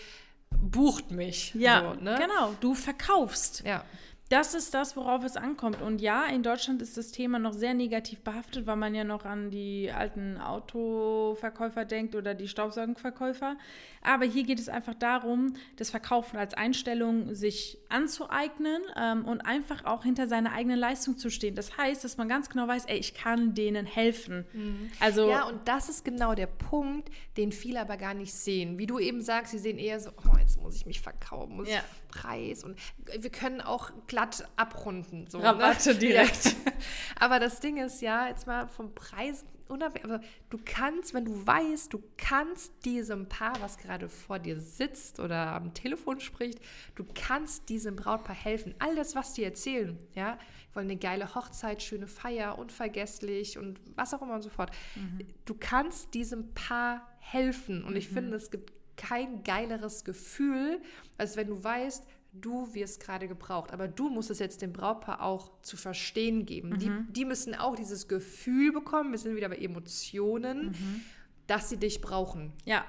bucht 0.50 1.10
mich. 1.10 1.54
Ja, 1.54 1.94
so, 1.94 2.00
ne? 2.00 2.18
genau, 2.20 2.54
du 2.60 2.74
verkaufst. 2.74 3.64
Ja 3.66 3.84
das 4.28 4.54
ist 4.54 4.74
das, 4.74 4.96
worauf 4.96 5.22
es 5.24 5.36
ankommt. 5.36 5.80
Und 5.80 6.00
ja, 6.00 6.26
in 6.26 6.42
Deutschland 6.42 6.82
ist 6.82 6.96
das 6.96 7.12
Thema 7.12 7.38
noch 7.38 7.52
sehr 7.52 7.74
negativ 7.74 8.20
behaftet, 8.20 8.66
weil 8.66 8.76
man 8.76 8.94
ja 8.94 9.04
noch 9.04 9.24
an 9.24 9.50
die 9.50 9.92
alten 9.92 10.38
Autoverkäufer 10.38 11.84
denkt 11.84 12.16
oder 12.16 12.34
die 12.34 12.48
Staubsaugenverkäufer. 12.48 13.56
Aber 14.02 14.24
hier 14.24 14.42
geht 14.42 14.58
es 14.58 14.68
einfach 14.68 14.94
darum, 14.94 15.54
das 15.76 15.90
Verkaufen 15.90 16.38
als 16.38 16.54
Einstellung 16.54 17.34
sich 17.34 17.78
anzueignen 17.88 18.82
ähm, 18.96 19.24
und 19.24 19.42
einfach 19.42 19.84
auch 19.84 20.02
hinter 20.02 20.26
seiner 20.26 20.52
eigenen 20.52 20.78
Leistung 20.78 21.18
zu 21.18 21.30
stehen. 21.30 21.54
Das 21.54 21.76
heißt, 21.76 22.02
dass 22.02 22.16
man 22.16 22.28
ganz 22.28 22.48
genau 22.48 22.66
weiß, 22.66 22.86
ey, 22.86 22.98
ich 22.98 23.14
kann 23.14 23.54
denen 23.54 23.86
helfen. 23.86 24.44
Mhm. 24.52 24.90
Also 24.98 25.28
ja, 25.28 25.44
und 25.44 25.68
das 25.68 25.88
ist 25.88 26.04
genau 26.04 26.34
der 26.34 26.46
Punkt, 26.46 27.10
den 27.36 27.52
viele 27.52 27.80
aber 27.80 27.96
gar 27.96 28.14
nicht 28.14 28.32
sehen. 28.32 28.78
Wie 28.78 28.86
du 28.86 28.98
eben 28.98 29.22
sagst, 29.22 29.52
sie 29.52 29.58
sehen 29.58 29.78
eher 29.78 30.00
so, 30.00 30.10
oh, 30.10 30.36
jetzt 30.38 30.60
muss 30.60 30.74
ich 30.74 30.86
mich 30.86 31.00
verkaufen, 31.00 31.56
muss 31.56 31.68
ja. 31.68 31.80
Preis 32.16 32.64
und 32.64 32.78
wir 33.18 33.30
können 33.30 33.60
auch 33.60 33.90
glatt 34.06 34.48
abrunden. 34.56 35.26
So, 35.28 35.38
Rabatte 35.38 35.90
ne? 35.94 35.98
direkt. 35.98 36.56
Aber 37.20 37.38
das 37.38 37.60
Ding 37.60 37.76
ist 37.76 38.00
ja, 38.00 38.28
jetzt 38.28 38.46
mal 38.46 38.68
vom 38.68 38.94
Preis 38.94 39.44
unabhängig, 39.68 40.04
aber 40.04 40.20
du 40.50 40.58
kannst, 40.64 41.12
wenn 41.12 41.24
du 41.24 41.46
weißt, 41.46 41.92
du 41.92 42.02
kannst 42.16 42.72
diesem 42.84 43.28
Paar, 43.28 43.60
was 43.60 43.78
gerade 43.78 44.08
vor 44.08 44.38
dir 44.38 44.60
sitzt 44.60 45.18
oder 45.18 45.54
am 45.54 45.74
Telefon 45.74 46.20
spricht, 46.20 46.60
du 46.94 47.04
kannst 47.14 47.68
diesem 47.68 47.96
Brautpaar 47.96 48.36
helfen. 48.36 48.74
All 48.78 48.94
das, 48.94 49.16
was 49.16 49.32
die 49.32 49.42
erzählen, 49.42 49.98
ja, 50.14 50.38
wollen 50.72 50.88
eine 50.88 50.98
geile 50.98 51.34
Hochzeit, 51.34 51.82
schöne 51.82 52.06
Feier, 52.06 52.58
unvergesslich 52.58 53.58
und 53.58 53.80
was 53.96 54.14
auch 54.14 54.22
immer 54.22 54.34
und 54.34 54.42
so 54.42 54.50
fort. 54.50 54.70
Mhm. 54.94 55.26
Du 55.44 55.54
kannst 55.58 56.14
diesem 56.14 56.54
Paar 56.54 57.06
helfen 57.18 57.82
und 57.82 57.96
ich 57.96 58.10
mhm. 58.10 58.14
finde, 58.14 58.36
es 58.36 58.50
gibt 58.50 58.72
kein 58.96 59.44
geileres 59.44 60.04
Gefühl, 60.04 60.80
als 61.18 61.36
wenn 61.36 61.48
du 61.48 61.62
weißt, 61.62 62.04
du 62.32 62.72
wirst 62.74 63.00
gerade 63.00 63.28
gebraucht. 63.28 63.72
Aber 63.72 63.88
du 63.88 64.08
musst 64.08 64.30
es 64.30 64.38
jetzt 64.38 64.62
dem 64.62 64.72
Brautpaar 64.72 65.22
auch 65.22 65.50
zu 65.62 65.76
verstehen 65.76 66.46
geben. 66.46 66.70
Mhm. 66.70 66.78
Die, 66.78 66.90
die 67.12 67.24
müssen 67.24 67.54
auch 67.54 67.76
dieses 67.76 68.08
Gefühl 68.08 68.72
bekommen, 68.72 69.12
wir 69.12 69.18
sind 69.18 69.36
wieder 69.36 69.48
bei 69.48 69.56
Emotionen, 69.56 70.68
mhm. 70.68 71.00
dass 71.46 71.68
sie 71.68 71.76
dich 71.76 72.00
brauchen. 72.00 72.52
Ja, 72.64 72.84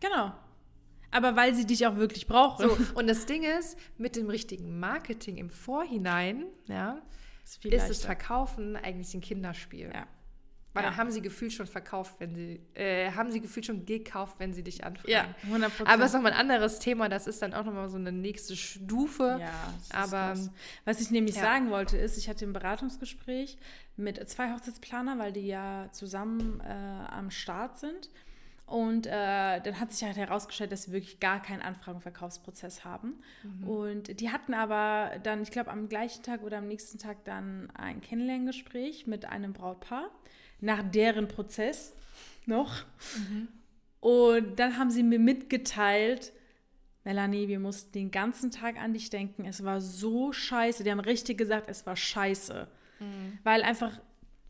genau. 0.00 0.32
Aber 1.12 1.34
weil 1.34 1.54
sie 1.54 1.66
dich 1.66 1.86
auch 1.86 1.96
wirklich 1.96 2.26
brauchen. 2.26 2.68
So, 2.68 2.76
und 2.94 3.08
das 3.08 3.26
Ding 3.26 3.42
ist, 3.42 3.76
mit 3.98 4.16
dem 4.16 4.30
richtigen 4.30 4.78
Marketing 4.78 5.36
im 5.38 5.50
Vorhinein, 5.50 6.44
ja, 6.66 7.02
ist, 7.44 7.64
ist 7.64 7.88
das 7.88 8.02
Verkaufen 8.04 8.76
eigentlich 8.76 9.12
ein 9.14 9.20
Kinderspiel. 9.20 9.90
Ja. 9.92 10.06
Weil 10.72 10.84
ja. 10.84 10.90
dann 10.90 10.98
haben 10.98 11.10
sie 11.10 11.20
gefühlt 11.20 11.52
schon 11.52 11.66
verkauft, 11.66 12.14
wenn 12.18 12.34
sie, 12.34 12.60
äh, 12.74 13.10
haben 13.10 13.32
sie 13.32 13.40
gefühlt 13.40 13.66
schon 13.66 13.86
gekauft, 13.86 14.36
wenn 14.38 14.52
sie 14.52 14.62
dich 14.62 14.84
anfragen. 14.84 15.10
Ja, 15.10 15.34
100%. 15.48 15.84
Aber 15.84 16.02
es 16.02 16.10
ist 16.10 16.14
nochmal 16.14 16.32
ein 16.32 16.38
anderes 16.38 16.78
Thema, 16.78 17.08
das 17.08 17.26
ist 17.26 17.42
dann 17.42 17.54
auch 17.54 17.64
nochmal 17.64 17.88
so 17.88 17.96
eine 17.96 18.12
nächste 18.12 18.54
Stufe. 18.54 19.38
Ja, 19.40 19.74
aber 19.92 20.34
was 20.84 21.00
ich 21.00 21.10
nämlich 21.10 21.34
ja. 21.34 21.42
sagen 21.42 21.70
wollte, 21.70 21.96
ist, 21.96 22.16
ich 22.18 22.28
hatte 22.28 22.44
ein 22.44 22.52
Beratungsgespräch 22.52 23.58
mit 23.96 24.28
zwei 24.28 24.52
Hochzeitsplanern, 24.52 25.18
weil 25.18 25.32
die 25.32 25.46
ja 25.46 25.88
zusammen 25.90 26.60
äh, 26.60 26.72
am 27.10 27.30
Start 27.30 27.78
sind. 27.78 28.08
Und 28.66 29.08
äh, 29.08 29.10
dann 29.10 29.80
hat 29.80 29.90
sich 29.92 30.04
halt 30.04 30.16
herausgestellt, 30.16 30.70
dass 30.70 30.84
sie 30.84 30.92
wirklich 30.92 31.18
gar 31.18 31.42
keinen 31.42 31.60
Anfragen- 31.60 31.96
und 31.96 32.02
Verkaufsprozess 32.02 32.84
haben. 32.84 33.20
Mhm. 33.42 33.68
Und 33.68 34.20
die 34.20 34.30
hatten 34.30 34.54
aber 34.54 35.18
dann, 35.24 35.42
ich 35.42 35.50
glaube, 35.50 35.72
am 35.72 35.88
gleichen 35.88 36.22
Tag 36.22 36.44
oder 36.44 36.58
am 36.58 36.68
nächsten 36.68 37.00
Tag 37.00 37.24
dann 37.24 37.72
ein 37.74 38.00
Kennenlerngespräch 38.00 39.08
mit 39.08 39.24
einem 39.24 39.52
Brautpaar 39.52 40.08
nach 40.60 40.82
deren 40.82 41.28
Prozess 41.28 41.94
noch. 42.46 42.84
Mhm. 43.16 43.48
Und 44.00 44.58
dann 44.58 44.78
haben 44.78 44.90
sie 44.90 45.02
mir 45.02 45.18
mitgeteilt, 45.18 46.32
Melanie, 47.04 47.48
wir 47.48 47.58
mussten 47.58 47.92
den 47.92 48.10
ganzen 48.10 48.50
Tag 48.50 48.76
an 48.78 48.92
dich 48.92 49.10
denken. 49.10 49.44
Es 49.44 49.64
war 49.64 49.80
so 49.80 50.32
scheiße. 50.32 50.84
Die 50.84 50.90
haben 50.90 51.00
richtig 51.00 51.38
gesagt, 51.38 51.68
es 51.68 51.86
war 51.86 51.96
scheiße. 51.96 52.68
Mhm. 52.98 53.38
Weil 53.42 53.62
einfach, 53.62 53.98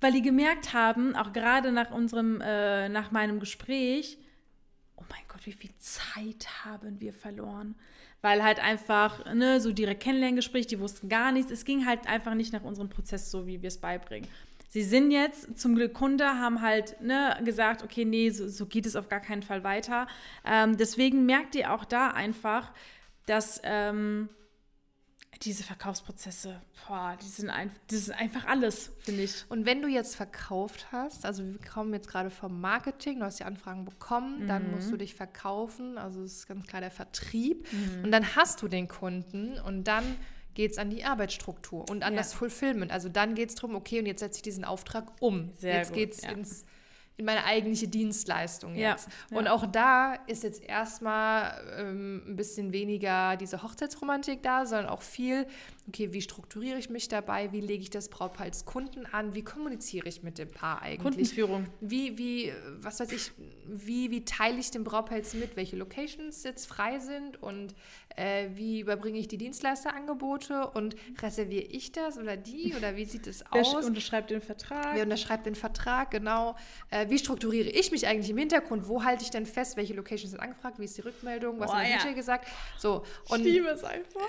weil 0.00 0.12
die 0.12 0.22
gemerkt 0.22 0.72
haben, 0.72 1.14
auch 1.14 1.32
gerade 1.32 1.70
nach 1.70 1.90
unserem, 1.90 2.40
äh, 2.40 2.88
nach 2.88 3.12
meinem 3.12 3.38
Gespräch, 3.38 4.18
oh 4.96 5.04
mein 5.08 5.22
Gott, 5.28 5.46
wie 5.46 5.52
viel 5.52 5.70
Zeit 5.78 6.64
haben 6.64 7.00
wir 7.00 7.12
verloren. 7.12 7.76
Weil 8.20 8.42
halt 8.42 8.62
einfach, 8.62 9.32
ne, 9.32 9.60
so 9.60 9.72
direkt 9.72 10.02
Kennenlerngespräch, 10.02 10.66
die 10.66 10.80
wussten 10.80 11.08
gar 11.08 11.32
nichts. 11.32 11.50
Es 11.50 11.64
ging 11.64 11.86
halt 11.86 12.06
einfach 12.06 12.34
nicht 12.34 12.52
nach 12.52 12.64
unserem 12.64 12.90
Prozess 12.90 13.30
so, 13.30 13.46
wie 13.46 13.62
wir 13.62 13.68
es 13.68 13.78
beibringen. 13.78 14.28
Sie 14.72 14.84
sind 14.84 15.10
jetzt 15.10 15.58
zum 15.58 15.74
Glück 15.74 15.94
Kunde, 15.94 16.24
haben 16.24 16.60
halt 16.60 17.00
ne, 17.00 17.36
gesagt, 17.44 17.82
okay, 17.82 18.04
nee, 18.04 18.30
so, 18.30 18.46
so, 18.46 18.66
geht 18.66 18.86
es 18.86 18.94
auf 18.94 19.08
gar 19.08 19.18
keinen 19.18 19.42
Fall 19.42 19.64
weiter. 19.64 20.06
Ähm, 20.44 20.76
deswegen 20.76 21.26
merkt 21.26 21.56
ihr 21.56 21.72
auch 21.72 21.84
da 21.84 22.10
einfach, 22.10 22.70
dass 23.26 23.60
ähm, 23.64 24.28
diese 25.42 25.64
Verkaufsprozesse, 25.64 26.60
boah, 26.86 27.16
die 27.20 27.26
sind, 27.26 27.50
ein, 27.50 27.72
das 27.88 27.98
ist 27.98 28.10
einfach 28.12 28.46
alles, 28.46 28.92
finde 29.00 29.22
ich. 29.22 29.44
Und 29.48 29.66
wenn 29.66 29.82
du 29.82 29.88
jetzt 29.88 30.14
verkauft 30.14 30.86
hast, 30.92 31.26
also 31.26 31.44
wir 31.44 31.58
kommen 31.58 31.92
jetzt 31.92 32.06
gerade 32.06 32.30
vom 32.30 32.60
Marketing, 32.60 33.18
du 33.18 33.24
hast 33.24 33.40
die 33.40 33.44
Anfragen 33.44 33.84
bekommen, 33.84 34.44
mhm. 34.44 34.46
dann 34.46 34.70
musst 34.70 34.92
du 34.92 34.96
dich 34.96 35.16
verkaufen, 35.16 35.98
also 35.98 36.22
das 36.22 36.32
ist 36.32 36.46
ganz 36.46 36.64
klar 36.68 36.80
der 36.80 36.92
Vertrieb. 36.92 37.66
Mhm. 37.72 38.04
Und 38.04 38.12
dann 38.12 38.36
hast 38.36 38.62
du 38.62 38.68
den 38.68 38.86
Kunden 38.86 39.58
und 39.58 39.82
dann 39.82 40.16
geht 40.60 40.72
es 40.72 40.78
an 40.78 40.90
die 40.90 41.04
Arbeitsstruktur 41.04 41.88
und 41.88 42.02
an 42.02 42.12
ja. 42.12 42.18
das 42.18 42.34
Fulfillment. 42.34 42.92
Also 42.92 43.08
dann 43.08 43.34
geht 43.34 43.48
es 43.48 43.54
darum, 43.54 43.74
okay, 43.74 43.98
und 43.98 44.04
jetzt 44.04 44.20
setze 44.20 44.36
ich 44.36 44.42
diesen 44.42 44.64
Auftrag 44.64 45.10
um. 45.20 45.52
Sehr 45.58 45.76
jetzt 45.76 45.94
geht 45.94 46.12
es 46.12 46.20
ja. 46.20 46.32
ins 46.32 46.66
in 47.20 47.26
meine 47.26 47.44
eigentliche 47.44 47.86
Dienstleistung 47.86 48.74
jetzt. 48.74 49.08
Ja, 49.30 49.36
und 49.36 49.46
auch 49.46 49.66
da 49.66 50.14
ist 50.26 50.42
jetzt 50.42 50.64
erstmal 50.64 51.52
ähm, 51.76 52.22
ein 52.26 52.36
bisschen 52.36 52.72
weniger 52.72 53.36
diese 53.36 53.62
Hochzeitsromantik 53.62 54.42
da, 54.42 54.64
sondern 54.64 54.88
auch 54.88 55.02
viel, 55.02 55.46
okay, 55.86 56.14
wie 56.14 56.22
strukturiere 56.22 56.78
ich 56.78 56.88
mich 56.88 57.08
dabei, 57.08 57.52
wie 57.52 57.60
lege 57.60 57.82
ich 57.82 57.90
das 57.90 58.08
Brautpaar 58.08 58.46
als 58.46 58.64
Kunden 58.64 59.04
an, 59.04 59.34
wie 59.34 59.42
kommuniziere 59.42 60.08
ich 60.08 60.22
mit 60.22 60.38
dem 60.38 60.50
Paar 60.50 60.80
eigentlich? 60.80 61.02
Kundenführung. 61.02 61.66
Wie, 61.82 62.16
wie, 62.16 62.54
was 62.80 63.00
weiß 63.00 63.12
ich, 63.12 63.32
wie, 63.66 64.10
wie 64.10 64.24
teile 64.24 64.58
ich 64.58 64.70
dem 64.70 64.84
Brautpaar 64.84 65.18
jetzt 65.18 65.34
mit, 65.34 65.56
welche 65.56 65.76
Locations 65.76 66.42
jetzt 66.42 66.66
frei 66.66 67.00
sind 67.00 67.42
und 67.42 67.74
äh, 68.16 68.48
wie 68.54 68.80
überbringe 68.80 69.18
ich 69.18 69.28
die 69.28 69.38
Dienstleisterangebote 69.38 70.70
und 70.70 70.96
reserviere 71.22 71.64
ich 71.64 71.92
das 71.92 72.18
oder 72.18 72.36
die 72.36 72.74
oder 72.76 72.96
wie 72.96 73.04
sieht 73.04 73.26
es 73.26 73.44
aus? 73.50 73.74
Wer 73.74 73.86
unterschreibt 73.86 74.30
den 74.30 74.40
Vertrag? 74.40 74.94
Wer 74.94 75.04
unterschreibt 75.04 75.46
den 75.46 75.54
Vertrag, 75.54 76.10
genau. 76.10 76.56
Äh, 76.90 77.08
wie 77.08 77.18
strukturiere 77.18 77.68
ich 77.68 77.90
mich 77.92 78.06
eigentlich 78.06 78.30
im 78.30 78.38
Hintergrund? 78.38 78.88
Wo 78.88 79.04
halte 79.04 79.24
ich 79.24 79.30
denn 79.30 79.46
fest, 79.46 79.76
welche 79.76 79.94
Locations 79.94 80.30
sind 80.30 80.40
angefragt? 80.40 80.78
Wie 80.78 80.84
ist 80.84 80.96
die 80.96 81.02
Rückmeldung? 81.02 81.58
Was 81.60 81.72
hat 81.72 81.86
der 81.86 81.98
DJ 81.98 82.14
gesagt? 82.14 82.46
So, 82.78 83.04
und, 83.28 83.40
ich 83.40 83.52
liebe 83.52 83.68
es 83.68 83.84
einfach. 83.84 84.20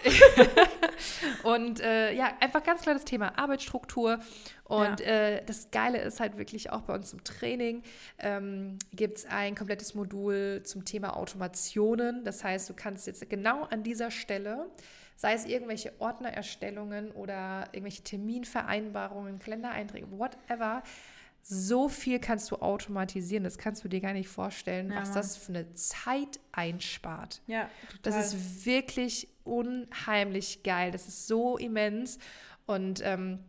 und 1.43 1.79
äh, 1.79 2.13
ja, 2.13 2.33
einfach 2.39 2.63
ganz 2.63 2.81
klar 2.81 2.95
das 2.95 3.05
Thema 3.05 3.37
Arbeitsstruktur. 3.37 4.19
Und 4.71 5.01
ja. 5.01 5.05
äh, 5.05 5.45
das 5.45 5.69
Geile 5.71 5.99
ist 5.99 6.21
halt 6.21 6.37
wirklich 6.37 6.71
auch 6.71 6.81
bei 6.81 6.95
uns 6.95 7.11
im 7.11 7.23
Training 7.25 7.83
ähm, 8.19 8.77
gibt 8.93 9.17
es 9.17 9.25
ein 9.25 9.53
komplettes 9.53 9.95
Modul 9.95 10.61
zum 10.63 10.85
Thema 10.85 11.17
Automationen. 11.17 12.23
Das 12.23 12.43
heißt, 12.43 12.69
du 12.69 12.73
kannst 12.73 13.05
jetzt 13.05 13.29
genau 13.29 13.63
an 13.63 13.83
dieser 13.83 14.11
Stelle 14.11 14.67
sei 15.17 15.33
es 15.33 15.45
irgendwelche 15.45 15.93
Ordnererstellungen 15.99 17.11
oder 17.11 17.67
irgendwelche 17.73 18.01
Terminvereinbarungen, 18.01 19.37
Kalendereinträge, 19.37 20.07
whatever, 20.09 20.81
so 21.43 21.89
viel 21.89 22.17
kannst 22.17 22.49
du 22.49 22.55
automatisieren, 22.55 23.43
das 23.43 23.59
kannst 23.59 23.83
du 23.83 23.87
dir 23.87 23.99
gar 23.99 24.13
nicht 24.13 24.29
vorstellen, 24.29 24.89
ja, 24.89 24.99
was 24.99 25.11
das 25.11 25.37
für 25.37 25.49
eine 25.49 25.73
Zeit 25.75 26.39
einspart. 26.51 27.41
Ja, 27.45 27.69
total. 27.91 27.99
Das 28.01 28.33
ist 28.33 28.65
wirklich 28.65 29.27
unheimlich 29.43 30.63
geil. 30.63 30.91
Das 30.91 31.07
ist 31.07 31.27
so 31.27 31.57
immens. 31.57 32.17
Und 32.65 33.01
ähm, 33.03 33.39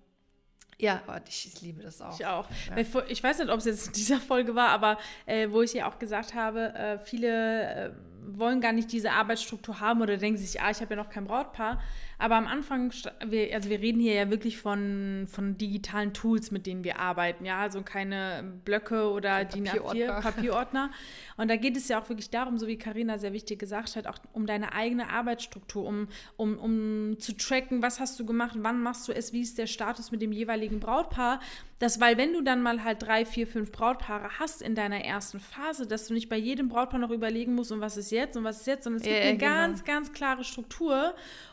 ja, 0.83 1.01
ich, 1.29 1.61
liebe 1.63 1.83
das 1.83 2.03
auch. 2.03 2.19
Ich 2.19 2.27
auch. 2.27 2.49
Ja. 2.77 3.05
Ich 3.09 3.23
weiß 3.23 3.39
nicht, 3.39 3.51
ob 3.51 3.59
es 3.59 3.67
jetzt 3.67 3.87
in 3.87 3.93
dieser 3.93 4.19
Folge 4.19 4.55
war, 4.57 4.71
aber 4.71 4.99
äh, 5.27 5.49
wo 5.49 5.63
ich 5.63 5.73
ja 5.73 5.89
auch 5.89 5.99
gesagt 5.99 6.35
habe, 6.35 6.75
äh, 6.75 6.99
viele 6.99 7.63
äh, 7.89 7.91
wollen 8.25 8.61
gar 8.61 8.73
nicht 8.73 8.93
diese 8.93 9.13
Arbeitsstruktur 9.13 9.81
haben 9.81 10.01
oder 10.03 10.17
denken 10.17 10.39
sich, 10.39 10.61
ah, 10.61 10.71
ich 10.71 10.81
habe 10.81 10.95
ja 10.95 11.03
noch 11.03 11.11
kein 11.11 11.25
Brautpaar. 11.25 11.81
Aber 12.19 12.37
am 12.37 12.47
Anfang, 12.47 12.93
wir, 13.27 13.53
also 13.53 13.69
wir 13.69 13.81
reden 13.81 14.01
hier 14.01 14.15
ja 14.15 14.31
wirklich 14.31 14.57
von, 14.57 15.27
von 15.29 15.59
digitalen 15.59 16.13
Tools, 16.13 16.53
mit 16.53 16.67
denen 16.67 16.85
wir 16.85 17.01
arbeiten, 17.01 17.45
ja, 17.45 17.59
also 17.59 17.83
keine 17.83 18.45
Blöcke 18.65 19.11
oder 19.11 19.45
DIN 19.45 19.67
A4 19.67 20.21
Papierordner. 20.21 20.93
Und 21.37 21.51
da 21.51 21.57
geht 21.57 21.77
es 21.77 21.89
ja 21.89 22.01
auch 22.01 22.09
wirklich 22.09 22.31
darum, 22.31 22.59
so 22.59 22.69
wie 22.69 22.77
Karina 22.77 23.19
sehr 23.19 23.33
wichtig 23.33 23.59
gesagt 23.59 23.97
hat, 23.97 24.07
auch 24.07 24.19
um 24.33 24.47
deine 24.47 24.73
eigene 24.73 25.11
Arbeitsstruktur, 25.11 25.85
um, 25.85 26.07
um, 26.37 26.59
um 26.59 27.19
zu 27.19 27.37
tracken, 27.37 27.83
was 27.83 27.99
hast 27.99 28.21
du 28.21 28.25
gemacht, 28.25 28.57
wann 28.59 28.81
machst 28.81 29.09
du 29.09 29.13
es, 29.13 29.33
wie 29.33 29.41
ist 29.41 29.59
der 29.59 29.67
Status 29.67 30.13
mit 30.13 30.23
dem 30.23 30.31
jeweiligen 30.31 30.79
Brautpaar. 30.79 31.41
Das, 31.83 31.99
weil 31.99 32.17
wenn 32.17 32.33
du 32.33 32.43
dann 32.43 32.63
mal 32.63 32.85
halt 32.85 33.03
drei, 33.03 33.25
vier, 33.25 33.45
fünf 33.45 33.73
Brautpaare 33.73 34.39
hast 34.39 34.63
in 34.63 34.77
deiner 34.77 35.05
ersten 35.05 35.41
Phase, 35.41 35.85
dass 35.85 36.07
du 36.07 36.15
nicht 36.15 36.29
bei 36.29 36.37
jedem 36.37 36.69
Brautpaar 36.69 37.01
noch 37.01 37.11
überlegen 37.11 37.57
musst, 37.57 37.73
und 37.73 37.81
was 37.81 37.97
ist 37.97 38.13
jetzt 38.13 38.37
und 38.37 38.45
was 38.45 38.61
ist 38.61 38.69
jetzt, 38.69 38.85
sondern 38.85 39.01
es 39.01 39.03
gibt 39.03 39.17
ja, 39.17 39.23
eine 39.25 39.37
genau. 39.37 39.51
ganz, 39.51 39.83
ganz 39.83 40.13
klare 40.13 40.45
Struktur. 40.45 41.13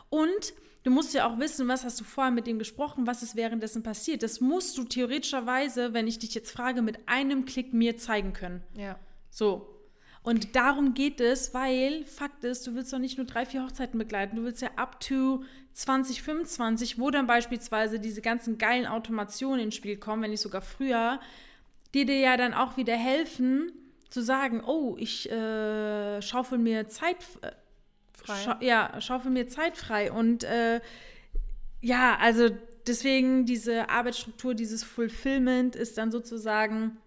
Und 0.09 0.53
du 0.83 0.91
musst 0.91 1.15
ja 1.15 1.27
auch 1.27 1.39
wissen, 1.39 1.67
was 1.67 1.83
hast 1.83 1.99
du 1.99 2.03
vorher 2.03 2.31
mit 2.31 2.45
dem 2.45 2.59
gesprochen, 2.59 3.07
was 3.07 3.23
ist 3.23 3.35
währenddessen 3.35 3.81
passiert. 3.81 4.21
Das 4.21 4.39
musst 4.39 4.77
du 4.77 4.83
theoretischerweise, 4.83 5.95
wenn 5.95 6.05
ich 6.05 6.19
dich 6.19 6.35
jetzt 6.35 6.51
frage, 6.51 6.83
mit 6.83 7.09
einem 7.09 7.45
Klick 7.45 7.73
mir 7.73 7.97
zeigen 7.97 8.33
können. 8.33 8.61
Ja. 8.75 8.99
So. 9.31 9.78
Und 10.21 10.55
darum 10.55 10.93
geht 10.93 11.21
es, 11.21 11.53
weil 11.53 12.05
Fakt 12.05 12.43
ist, 12.43 12.67
du 12.67 12.75
willst 12.75 12.91
doch 12.91 12.99
nicht 12.99 13.17
nur 13.17 13.25
drei, 13.25 13.45
vier 13.45 13.63
Hochzeiten 13.63 13.97
begleiten, 13.97 14.36
du 14.36 14.43
willst 14.43 14.62
ja 14.62 14.69
up 14.75 14.99
to 14.99 15.43
2025, 15.73 16.99
wo 16.99 17.10
dann 17.10 17.25
beispielsweise 17.25 17.99
diese 17.99 18.21
ganzen 18.21 18.58
geilen 18.58 18.86
Automationen 18.86 19.65
ins 19.65 19.75
Spiel 19.75 19.97
kommen, 19.97 20.21
wenn 20.23 20.32
nicht 20.32 20.41
sogar 20.41 20.62
früher, 20.62 21.19
die 21.93 22.05
dir 22.05 22.19
ja 22.19 22.38
dann 22.38 22.53
auch 22.53 22.75
wieder 22.75 22.95
helfen, 22.95 23.71
zu 24.10 24.21
sagen, 24.21 24.63
oh, 24.65 24.95
ich 24.99 25.32
äh, 25.32 26.21
schaufel 26.21 26.58
mir 26.58 26.88
Zeit 26.89 27.17
äh, 27.41 27.51
frei. 28.13 28.36
Scha 28.43 28.58
ja, 28.62 28.99
schaufel 28.99 29.32
mir 29.32 29.47
Zeit 29.47 29.77
frei. 29.77 30.12
Und 30.12 30.43
äh, 30.43 30.82
ja, 31.82 32.17
also 32.19 32.49
deswegen 32.88 33.45
diese 33.45 33.89
Arbeitsstruktur, 33.89 34.53
dieses 34.53 34.84
Fulfillment 34.84 35.75
ist 35.75 35.97
dann 35.97 36.12
sozusagen 36.12 36.97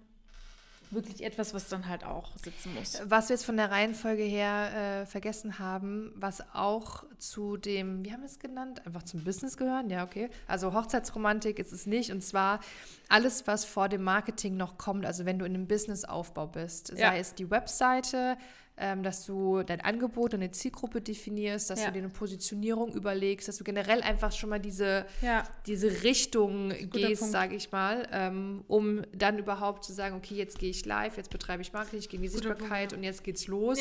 wirklich 0.93 1.25
etwas, 1.25 1.55
was 1.55 1.69
dann 1.69 1.89
halt 1.89 2.05
auch 2.05 2.37
sitzen 2.37 2.75
muss. 2.75 3.01
Was 3.05 3.29
wir 3.29 3.35
jetzt 3.35 3.45
von 3.45 3.57
der 3.57 3.71
Reihenfolge 3.71 4.23
her 4.23 5.03
äh, 5.03 5.07
vergessen 5.07 5.59
haben, 5.59 6.13
was 6.17 6.43
auch 6.55 7.05
zu 7.19 7.57
dem, 7.57 8.05
wie 8.05 8.13
haben 8.13 8.21
wir 8.21 8.27
es 8.27 8.39
genannt? 8.39 8.85
Einfach 8.87 9.03
zum 9.03 9.25
Business 9.25 9.57
gehören? 9.57 9.91
Ja, 9.91 10.05
okay. 10.05 10.31
Also 10.47 10.73
Hochzeitsromantik 10.73 11.59
ist 11.59 11.73
es 11.73 11.87
nicht. 11.87 12.11
Und 12.11 12.23
zwar 12.23 12.61
alles, 13.09 13.47
was 13.47 13.65
vor 13.65 13.89
dem 13.89 14.03
Marketing 14.03 14.57
noch 14.57 14.79
kommt. 14.79 15.07
Also 15.07 15.25
wenn 15.25 15.39
du 15.39 15.45
in 15.45 15.55
einem 15.55 15.67
Businessaufbau 15.67 16.47
bist, 16.47 16.91
ja. 16.91 17.11
sei 17.11 17.19
es 17.19 17.35
die 17.35 17.51
Webseite, 17.51 18.37
ähm, 18.77 19.03
dass 19.03 19.27
du 19.27 19.63
dein 19.63 19.81
Angebot, 19.81 20.33
deine 20.33 20.51
Zielgruppe 20.51 21.01
definierst, 21.01 21.71
dass 21.71 21.81
ja. 21.81 21.87
du 21.87 21.93
dir 21.93 21.99
eine 22.01 22.09
Positionierung 22.09 22.95
überlegst, 22.95 23.49
dass 23.49 23.59
du 23.59 23.65
generell 23.65 24.03
einfach 24.03 24.33
schon 24.33 24.51
mal 24.51 24.61
diese, 24.61 25.07
ja. 25.21 25.45
diese 25.67 26.03
Richtung 26.03 26.71
gehst, 26.91 27.31
sage 27.31 27.55
ich 27.55 27.71
mal, 27.71 28.09
ähm, 28.13 28.65
um 28.69 29.03
dann 29.13 29.39
überhaupt 29.39 29.85
zu 29.85 29.93
sagen, 29.93 30.17
okay, 30.17 30.35
jetzt 30.35 30.59
gehe 30.59 30.71
ich 30.71 30.85
live, 30.87 31.17
jetzt 31.17 31.31
betreibe 31.31 31.63
ich 31.63 31.73
Marketing, 31.73 31.99
ich 31.99 32.09
gehe 32.09 32.19
in 32.19 32.23
die 32.23 32.29
Guter 32.29 32.49
Sichtbarkeit 32.49 32.91
Punkt, 32.91 32.93
ja. 32.93 32.99
und 32.99 33.05
jetzt 33.05 33.25
geht's 33.25 33.47
los. 33.47 33.79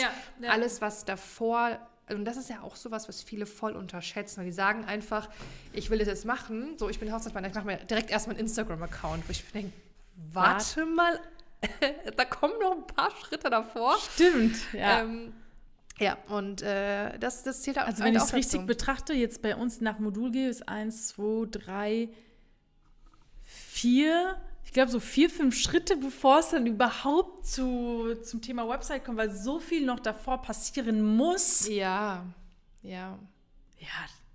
Alles, 0.47 0.81
was 0.81 1.05
davor 1.05 1.79
und 2.09 2.25
das 2.25 2.35
ist 2.35 2.49
ja 2.49 2.61
auch 2.61 2.75
sowas, 2.75 3.07
was 3.07 3.21
viele 3.23 3.45
voll 3.45 3.73
unterschätzen. 3.73 4.37
Weil 4.39 4.45
die 4.45 4.51
sagen 4.51 4.83
einfach, 4.83 5.29
ich 5.71 5.89
will 5.89 5.99
das 5.99 6.07
jetzt 6.07 6.25
machen. 6.25 6.77
So, 6.77 6.89
ich 6.89 6.99
bin 6.99 7.11
Hochzeitsplaner, 7.11 7.47
ich 7.47 7.53
mache 7.53 7.65
mir 7.65 7.77
direkt 7.77 8.11
erstmal 8.11 8.35
einen 8.35 8.45
Instagram-Account, 8.47 9.27
wo 9.27 9.31
ich 9.31 9.43
denke, 9.51 9.71
warte 10.33 10.85
mal 10.85 11.19
da 12.17 12.25
kommen 12.25 12.53
noch 12.59 12.71
ein 12.71 12.87
paar 12.87 13.11
Schritte 13.11 13.49
davor. 13.49 13.97
Stimmt, 14.13 14.55
ja. 14.73 15.01
Ähm, 15.01 15.33
ja, 15.99 16.17
und 16.29 16.63
äh, 16.63 17.17
das, 17.19 17.43
das 17.43 17.61
zählt 17.61 17.77
auch 17.77 17.85
Also, 17.85 18.03
wenn 18.03 18.15
ich 18.15 18.23
es 18.23 18.33
richtig 18.33 18.65
betrachte, 18.65 19.13
jetzt 19.13 19.41
bei 19.43 19.55
uns 19.55 19.81
nach 19.81 19.99
Modul 19.99 20.31
gehe, 20.31 20.49
ist 20.49 20.67
eins, 20.67 21.09
zwei, 21.09 21.45
drei, 21.49 22.09
vier, 23.43 24.41
ich 24.65 24.73
glaube 24.73 24.89
so 24.89 24.99
vier, 24.99 25.29
fünf 25.29 25.55
Schritte, 25.55 25.97
bevor 25.97 26.39
es 26.39 26.49
dann 26.49 26.65
überhaupt 26.65 27.45
zu, 27.45 28.15
zum 28.23 28.41
Thema 28.41 28.67
Website 28.67 29.05
kommt, 29.05 29.17
weil 29.17 29.31
so 29.31 29.59
viel 29.59 29.85
noch 29.85 29.99
davor 29.99 30.41
passieren 30.41 31.03
muss. 31.03 31.67
Ja, 31.67 32.25
ja. 32.81 33.19
Ja, 33.77 33.87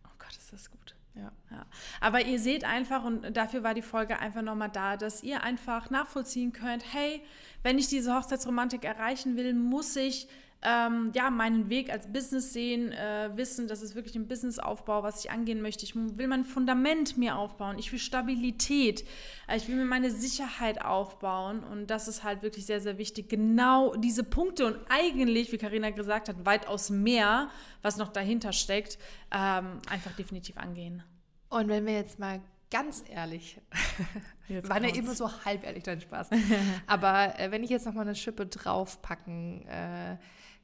oh 0.04 0.10
Gott, 0.18 0.36
ist 0.36 0.52
das 0.52 0.70
gut. 0.70 0.75
Ja. 1.16 1.33
ja. 1.50 1.66
Aber 2.00 2.22
ihr 2.22 2.38
seht 2.38 2.64
einfach, 2.64 3.05
und 3.05 3.37
dafür 3.37 3.62
war 3.62 3.74
die 3.74 3.83
Folge 3.83 4.18
einfach 4.18 4.42
nochmal 4.42 4.70
da, 4.70 4.96
dass 4.96 5.22
ihr 5.22 5.42
einfach 5.42 5.90
nachvollziehen 5.90 6.52
könnt, 6.52 6.85
hey, 6.92 7.22
wenn 7.62 7.79
ich 7.79 7.88
diese 7.88 8.14
Hochzeitsromantik 8.14 8.85
erreichen 8.85 9.37
will, 9.37 9.55
muss 9.55 9.96
ich 9.96 10.29
ähm, 10.62 11.12
ja, 11.14 11.30
meinen 11.30 11.68
Weg 11.68 11.92
als 11.92 12.12
Business 12.12 12.52
sehen, 12.52 12.90
äh, 12.90 13.30
wissen, 13.34 13.68
das 13.68 13.82
ist 13.82 13.94
wirklich 13.94 14.16
ein 14.16 14.26
Businessaufbau, 14.26 15.02
was 15.02 15.24
ich 15.24 15.30
angehen 15.30 15.62
möchte. 15.62 15.84
Ich 15.84 15.94
will 15.94 16.26
mein 16.26 16.44
Fundament 16.44 17.16
mir 17.18 17.36
aufbauen. 17.36 17.78
Ich 17.78 17.92
will 17.92 17.98
Stabilität. 17.98 19.04
Äh, 19.48 19.58
ich 19.58 19.68
will 19.68 19.76
mir 19.76 19.84
meine 19.84 20.10
Sicherheit 20.10 20.82
aufbauen. 20.84 21.62
Und 21.62 21.88
das 21.88 22.08
ist 22.08 22.24
halt 22.24 22.42
wirklich 22.42 22.66
sehr, 22.66 22.80
sehr 22.80 22.98
wichtig. 22.98 23.28
Genau 23.28 23.94
diese 23.96 24.24
Punkte 24.24 24.66
und 24.66 24.78
eigentlich, 24.88 25.52
wie 25.52 25.58
Karina 25.58 25.90
gesagt 25.90 26.28
hat, 26.28 26.44
weitaus 26.44 26.90
mehr, 26.90 27.50
was 27.82 27.96
noch 27.96 28.08
dahinter 28.08 28.52
steckt, 28.52 28.98
ähm, 29.30 29.80
einfach 29.88 30.16
definitiv 30.16 30.56
angehen. 30.56 31.02
Und 31.48 31.68
wenn 31.68 31.86
wir 31.86 31.94
jetzt 31.94 32.18
mal 32.18 32.40
ganz 32.70 33.04
ehrlich, 33.08 33.60
jetzt 34.48 34.68
war 34.68 34.82
ja 34.82 34.94
immer 34.94 35.14
so 35.14 35.30
halb 35.44 35.64
ehrlich 35.64 35.84
dein 35.84 36.00
Spaß. 36.00 36.30
Aber 36.86 37.38
äh, 37.38 37.50
wenn 37.50 37.62
ich 37.62 37.70
jetzt 37.70 37.86
noch 37.86 37.94
mal 37.94 38.02
eine 38.02 38.14
Schippe 38.14 38.46
draufpacken 38.46 39.66
äh, 39.68 40.16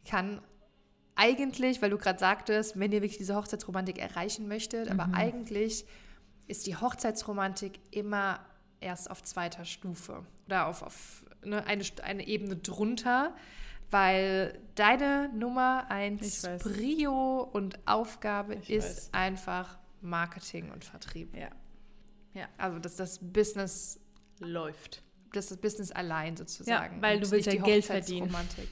kann 0.05 0.41
eigentlich, 1.15 1.83
weil 1.83 1.91
du 1.91 1.99
gerade 1.99 2.19
sagtest, 2.19 2.79
wenn 2.79 2.93
ihr 2.93 3.03
wirklich 3.03 3.19
diese 3.19 3.37
Hochzeitsromantik 3.37 3.99
erreichen 3.99 4.49
möchtet, 4.49 4.93
mhm. 4.93 5.01
aber 5.01 5.15
eigentlich 5.15 5.85
ist 6.47 6.67
die 6.67 6.77
Hochzeitsromantik 6.77 7.79
immer 7.91 8.41
erst 8.81 9.11
auf 9.11 9.23
zweiter 9.23 9.65
Stufe 9.65 10.25
oder 10.47 10.67
auf, 10.67 10.83
auf 10.83 11.25
eine, 11.43 11.65
eine, 11.67 11.85
eine 12.03 12.27
Ebene 12.27 12.57
drunter, 12.57 13.35
weil 13.91 14.59
deine 14.75 15.31
Nummer 15.35 15.87
eins 15.91 16.49
Brio 16.59 17.43
und 17.53 17.79
Aufgabe 17.87 18.55
ich 18.55 18.71
ist 18.71 18.97
weiß. 18.97 19.09
einfach 19.12 19.79
Marketing 20.01 20.71
und 20.71 20.85
Vertrieb. 20.85 21.37
Ja. 21.37 21.51
ja. 22.35 22.49
Also, 22.59 22.79
dass 22.79 22.97
das 22.97 23.19
Business 23.21 24.01
läuft. 24.41 25.03
Dass 25.33 25.49
das 25.49 25.59
Business 25.59 25.93
allein 25.93 26.37
sozusagen. 26.37 26.97
Ja, 26.97 27.03
weil 27.03 27.21
du 27.21 27.31
willst 27.31 27.53
ja 27.53 27.62
Geld 27.62 27.85
verdienen. 27.85 28.27
Romantik. 28.27 28.69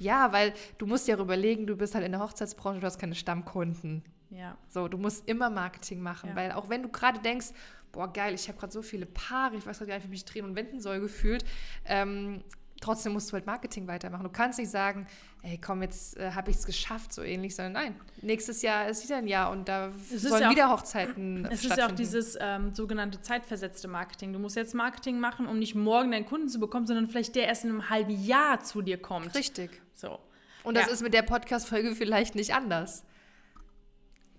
Ja, 0.00 0.32
weil 0.32 0.54
du 0.78 0.86
musst 0.86 1.06
ja 1.08 1.16
überlegen, 1.18 1.66
du 1.66 1.76
bist 1.76 1.94
halt 1.94 2.04
in 2.04 2.12
der 2.12 2.20
Hochzeitsbranche, 2.20 2.80
du 2.80 2.86
hast 2.86 2.98
keine 2.98 3.14
Stammkunden. 3.14 4.02
Ja. 4.30 4.56
So, 4.68 4.88
du 4.88 4.96
musst 4.96 5.28
immer 5.28 5.50
Marketing 5.50 6.00
machen, 6.00 6.30
ja. 6.30 6.36
weil 6.36 6.52
auch 6.52 6.68
wenn 6.68 6.82
du 6.82 6.88
gerade 6.88 7.20
denkst, 7.20 7.48
boah, 7.92 8.12
geil, 8.12 8.34
ich 8.34 8.48
habe 8.48 8.58
gerade 8.58 8.72
so 8.72 8.82
viele 8.82 9.06
Paare, 9.06 9.56
ich 9.56 9.66
weiß 9.66 9.78
gar 9.80 9.86
nicht, 9.86 10.02
wie 10.02 10.06
ich 10.06 10.10
mich 10.10 10.24
drehen 10.24 10.44
und 10.44 10.56
wenden 10.56 10.80
soll, 10.80 11.00
gefühlt, 11.00 11.44
ähm, 11.84 12.42
trotzdem 12.80 13.12
musst 13.12 13.30
du 13.30 13.34
halt 13.34 13.46
Marketing 13.46 13.86
weitermachen. 13.86 14.24
Du 14.24 14.30
kannst 14.30 14.58
nicht 14.58 14.70
sagen, 14.70 15.06
ey, 15.42 15.58
komm, 15.58 15.82
jetzt 15.82 16.16
äh, 16.16 16.32
habe 16.32 16.50
ich 16.50 16.56
es 16.56 16.64
geschafft, 16.66 17.12
so 17.12 17.22
ähnlich, 17.22 17.54
sondern 17.54 17.72
nein, 17.72 17.94
nächstes 18.22 18.62
Jahr 18.62 18.88
ist 18.88 19.04
wieder 19.04 19.18
ein 19.18 19.26
Jahr 19.26 19.50
und 19.50 19.68
da 19.68 19.90
es 20.12 20.22
sollen 20.22 20.42
ja 20.42 20.50
wieder 20.50 20.68
auch, 20.72 20.78
Hochzeiten 20.80 21.44
Es 21.50 21.64
ist 21.64 21.76
ja 21.76 21.86
auch 21.86 21.92
dieses 21.92 22.36
ähm, 22.40 22.74
sogenannte 22.74 23.20
zeitversetzte 23.20 23.88
Marketing. 23.88 24.32
Du 24.32 24.38
musst 24.38 24.56
jetzt 24.56 24.74
Marketing 24.74 25.20
machen, 25.20 25.46
um 25.46 25.58
nicht 25.58 25.74
morgen 25.74 26.10
deinen 26.10 26.26
Kunden 26.26 26.48
zu 26.48 26.58
bekommen, 26.58 26.86
sondern 26.86 27.08
vielleicht 27.08 27.36
der 27.36 27.46
erst 27.46 27.64
in 27.64 27.70
einem 27.70 27.90
halben 27.90 28.24
Jahr 28.24 28.60
zu 28.60 28.82
dir 28.82 29.00
kommt. 29.00 29.34
Richtig. 29.34 29.70
So. 30.00 30.18
Und 30.64 30.76
das 30.76 30.86
ja. 30.86 30.92
ist 30.92 31.02
mit 31.02 31.14
der 31.14 31.22
Podcast-Folge 31.22 31.94
vielleicht 31.94 32.34
nicht 32.34 32.54
anders. 32.54 33.04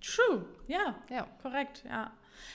True, 0.02 0.46
ja, 0.68 0.96
ja, 1.10 1.28
korrekt, 1.42 1.84
ja. 1.88 2.12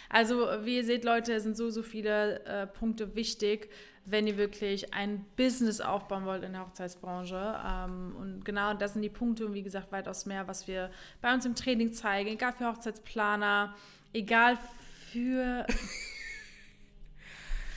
Also, 0.09 0.49
wie 0.65 0.77
ihr 0.77 0.85
seht, 0.85 1.05
Leute, 1.05 1.33
es 1.35 1.45
sind 1.45 1.57
so, 1.57 1.71
so 1.71 1.83
viele 1.83 2.45
äh, 2.45 2.67
Punkte 2.67 3.15
wichtig, 3.15 3.71
wenn 4.05 4.27
ihr 4.27 4.37
wirklich 4.37 4.93
ein 4.95 5.25
Business 5.37 5.81
aufbauen 5.81 6.27
wollt 6.27 6.43
in 6.43 6.53
der 6.53 6.67
Hochzeitsbranche. 6.67 7.61
Ähm, 7.65 8.17
und 8.17 8.45
genau 8.45 8.75
das 8.75 8.95
sind 8.95 9.03
die 9.03 9.09
Punkte 9.09 9.47
und 9.47 9.55
wie 9.55 9.63
gesagt, 9.63 9.93
weitaus 9.93 10.27
mehr, 10.27 10.49
was 10.49 10.67
wir 10.67 10.91
bei 11.21 11.33
uns 11.33 11.45
im 11.45 11.55
Training 11.55 11.93
zeigen, 11.93 12.31
egal 12.31 12.53
für 12.53 12.67
Hochzeitsplaner, 12.67 13.75
egal 14.13 14.59
für. 15.13 15.67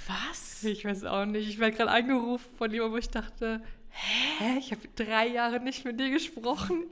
was? 0.08 0.63
Ich 0.63 0.86
weiß 0.86 1.06
auch 1.06 1.26
nicht. 1.26 1.48
Ich 1.48 1.60
werde 1.60 1.78
gerade 1.78 1.92
angerufen 1.92 2.50
von 2.58 2.72
jemandem, 2.72 2.94
wo 2.94 2.98
ich 2.98 3.10
dachte, 3.10 3.62
hä? 3.91 4.58
Ich 4.60 4.71
habe 4.71 4.82
drei 4.95 5.28
Jahre 5.28 5.60
nicht 5.60 5.86
mit 5.86 5.99
dir 5.99 6.10
gesprochen. 6.10 6.84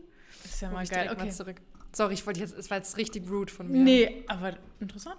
Das 0.43 0.53
ist 0.53 0.61
ja 0.61 0.69
mal 0.69 0.85
geil. 0.85 1.09
Okay. 1.11 1.25
Mal 1.25 1.31
zurück. 1.31 1.61
Sorry, 1.97 2.13
ich 2.13 2.27
wollte 2.27 2.41
jetzt, 2.41 2.55
es 2.55 2.69
war 2.69 2.77
jetzt 2.77 2.95
richtig 2.97 3.27
rude 3.27 3.51
von 3.51 3.71
mir. 3.71 3.81
Nee, 3.81 4.23
aber 4.27 4.53
interessant. 4.79 5.17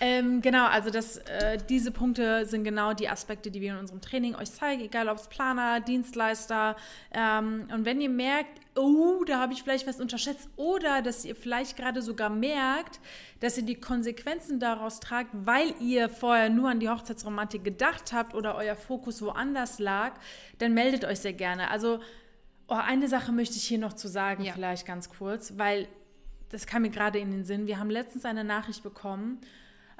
Ähm, 0.00 0.42
genau, 0.42 0.66
also 0.66 0.90
das, 0.90 1.18
äh, 1.18 1.56
diese 1.68 1.92
Punkte 1.92 2.44
sind 2.46 2.64
genau 2.64 2.94
die 2.94 3.08
Aspekte, 3.08 3.52
die 3.52 3.60
wir 3.60 3.74
in 3.74 3.78
unserem 3.78 4.00
Training 4.00 4.34
euch 4.34 4.50
zeigen, 4.50 4.82
egal 4.82 5.08
ob 5.08 5.18
es 5.18 5.28
Planer, 5.28 5.78
Dienstleister. 5.78 6.74
Ähm, 7.12 7.68
und 7.72 7.84
wenn 7.84 8.00
ihr 8.00 8.10
merkt, 8.10 8.60
oh, 8.74 9.22
da 9.24 9.38
habe 9.38 9.52
ich 9.52 9.62
vielleicht 9.62 9.86
was 9.86 10.00
unterschätzt, 10.00 10.48
oder 10.56 11.00
dass 11.00 11.24
ihr 11.24 11.36
vielleicht 11.36 11.76
gerade 11.76 12.02
sogar 12.02 12.28
merkt, 12.28 12.98
dass 13.38 13.56
ihr 13.56 13.62
die 13.64 13.76
Konsequenzen 13.76 14.58
daraus 14.58 14.98
tragt, 14.98 15.30
weil 15.32 15.74
ihr 15.78 16.08
vorher 16.08 16.50
nur 16.50 16.70
an 16.70 16.80
die 16.80 16.88
Hochzeitsromantik 16.88 17.62
gedacht 17.62 18.12
habt 18.12 18.34
oder 18.34 18.56
euer 18.56 18.74
Fokus 18.74 19.22
woanders 19.22 19.78
lag, 19.78 20.14
dann 20.58 20.74
meldet 20.74 21.04
euch 21.04 21.20
sehr 21.20 21.34
gerne. 21.34 21.70
Also 21.70 22.00
Oh, 22.68 22.74
eine 22.74 23.06
Sache 23.06 23.30
möchte 23.30 23.54
ich 23.56 23.62
hier 23.62 23.78
noch 23.78 23.92
zu 23.92 24.08
sagen, 24.08 24.42
ja. 24.42 24.52
vielleicht 24.52 24.86
ganz 24.86 25.08
kurz, 25.08 25.52
weil 25.56 25.86
das 26.50 26.66
kam 26.66 26.82
mir 26.82 26.90
gerade 26.90 27.18
in 27.18 27.30
den 27.30 27.44
Sinn. 27.44 27.66
Wir 27.66 27.78
haben 27.78 27.90
letztens 27.90 28.24
eine 28.24 28.44
Nachricht 28.44 28.82
bekommen. 28.82 29.40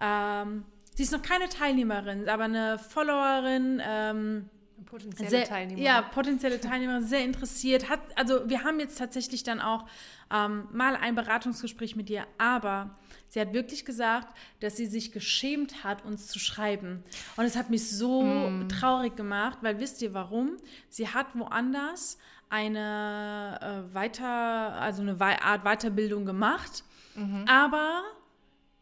Ähm, 0.00 0.64
sie 0.94 1.02
ist 1.02 1.12
noch 1.12 1.22
keine 1.22 1.48
Teilnehmerin, 1.48 2.28
aber 2.28 2.44
eine 2.44 2.78
Followerin. 2.78 3.82
Ähm, 3.84 4.48
potenzielle 4.84 5.30
sehr, 5.30 5.44
Teilnehmerin. 5.44 5.84
Ja, 5.84 6.02
potenzielle 6.02 6.60
Teilnehmerin, 6.60 7.02
sehr 7.02 7.24
interessiert. 7.24 7.88
Hat, 7.88 8.00
also 8.14 8.48
wir 8.48 8.64
haben 8.64 8.78
jetzt 8.78 8.98
tatsächlich 8.98 9.42
dann 9.42 9.60
auch 9.60 9.86
ähm, 10.32 10.68
mal 10.72 10.96
ein 10.96 11.14
Beratungsgespräch 11.14 11.96
mit 11.96 12.10
ihr, 12.10 12.26
aber 12.38 12.94
sie 13.28 13.40
hat 13.40 13.52
wirklich 13.52 13.84
gesagt, 13.84 14.36
dass 14.60 14.76
sie 14.76 14.86
sich 14.86 15.12
geschämt 15.12 15.84
hat, 15.84 16.04
uns 16.04 16.28
zu 16.28 16.38
schreiben. 16.38 17.02
Und 17.36 17.44
es 17.44 17.56
hat 17.56 17.70
mich 17.70 17.90
so 17.90 18.22
mm. 18.22 18.68
traurig 18.68 19.16
gemacht, 19.16 19.58
weil 19.62 19.80
wisst 19.80 20.02
ihr 20.02 20.14
warum? 20.14 20.56
Sie 20.88 21.08
hat 21.08 21.26
woanders 21.34 22.18
eine 22.48 23.58
äh, 23.90 23.94
weiter, 23.94 24.26
also 24.26 25.02
eine 25.02 25.20
Art 25.20 25.64
Weiterbildung 25.64 26.24
gemacht, 26.24 26.84
mhm. 27.14 27.44
aber 27.48 28.02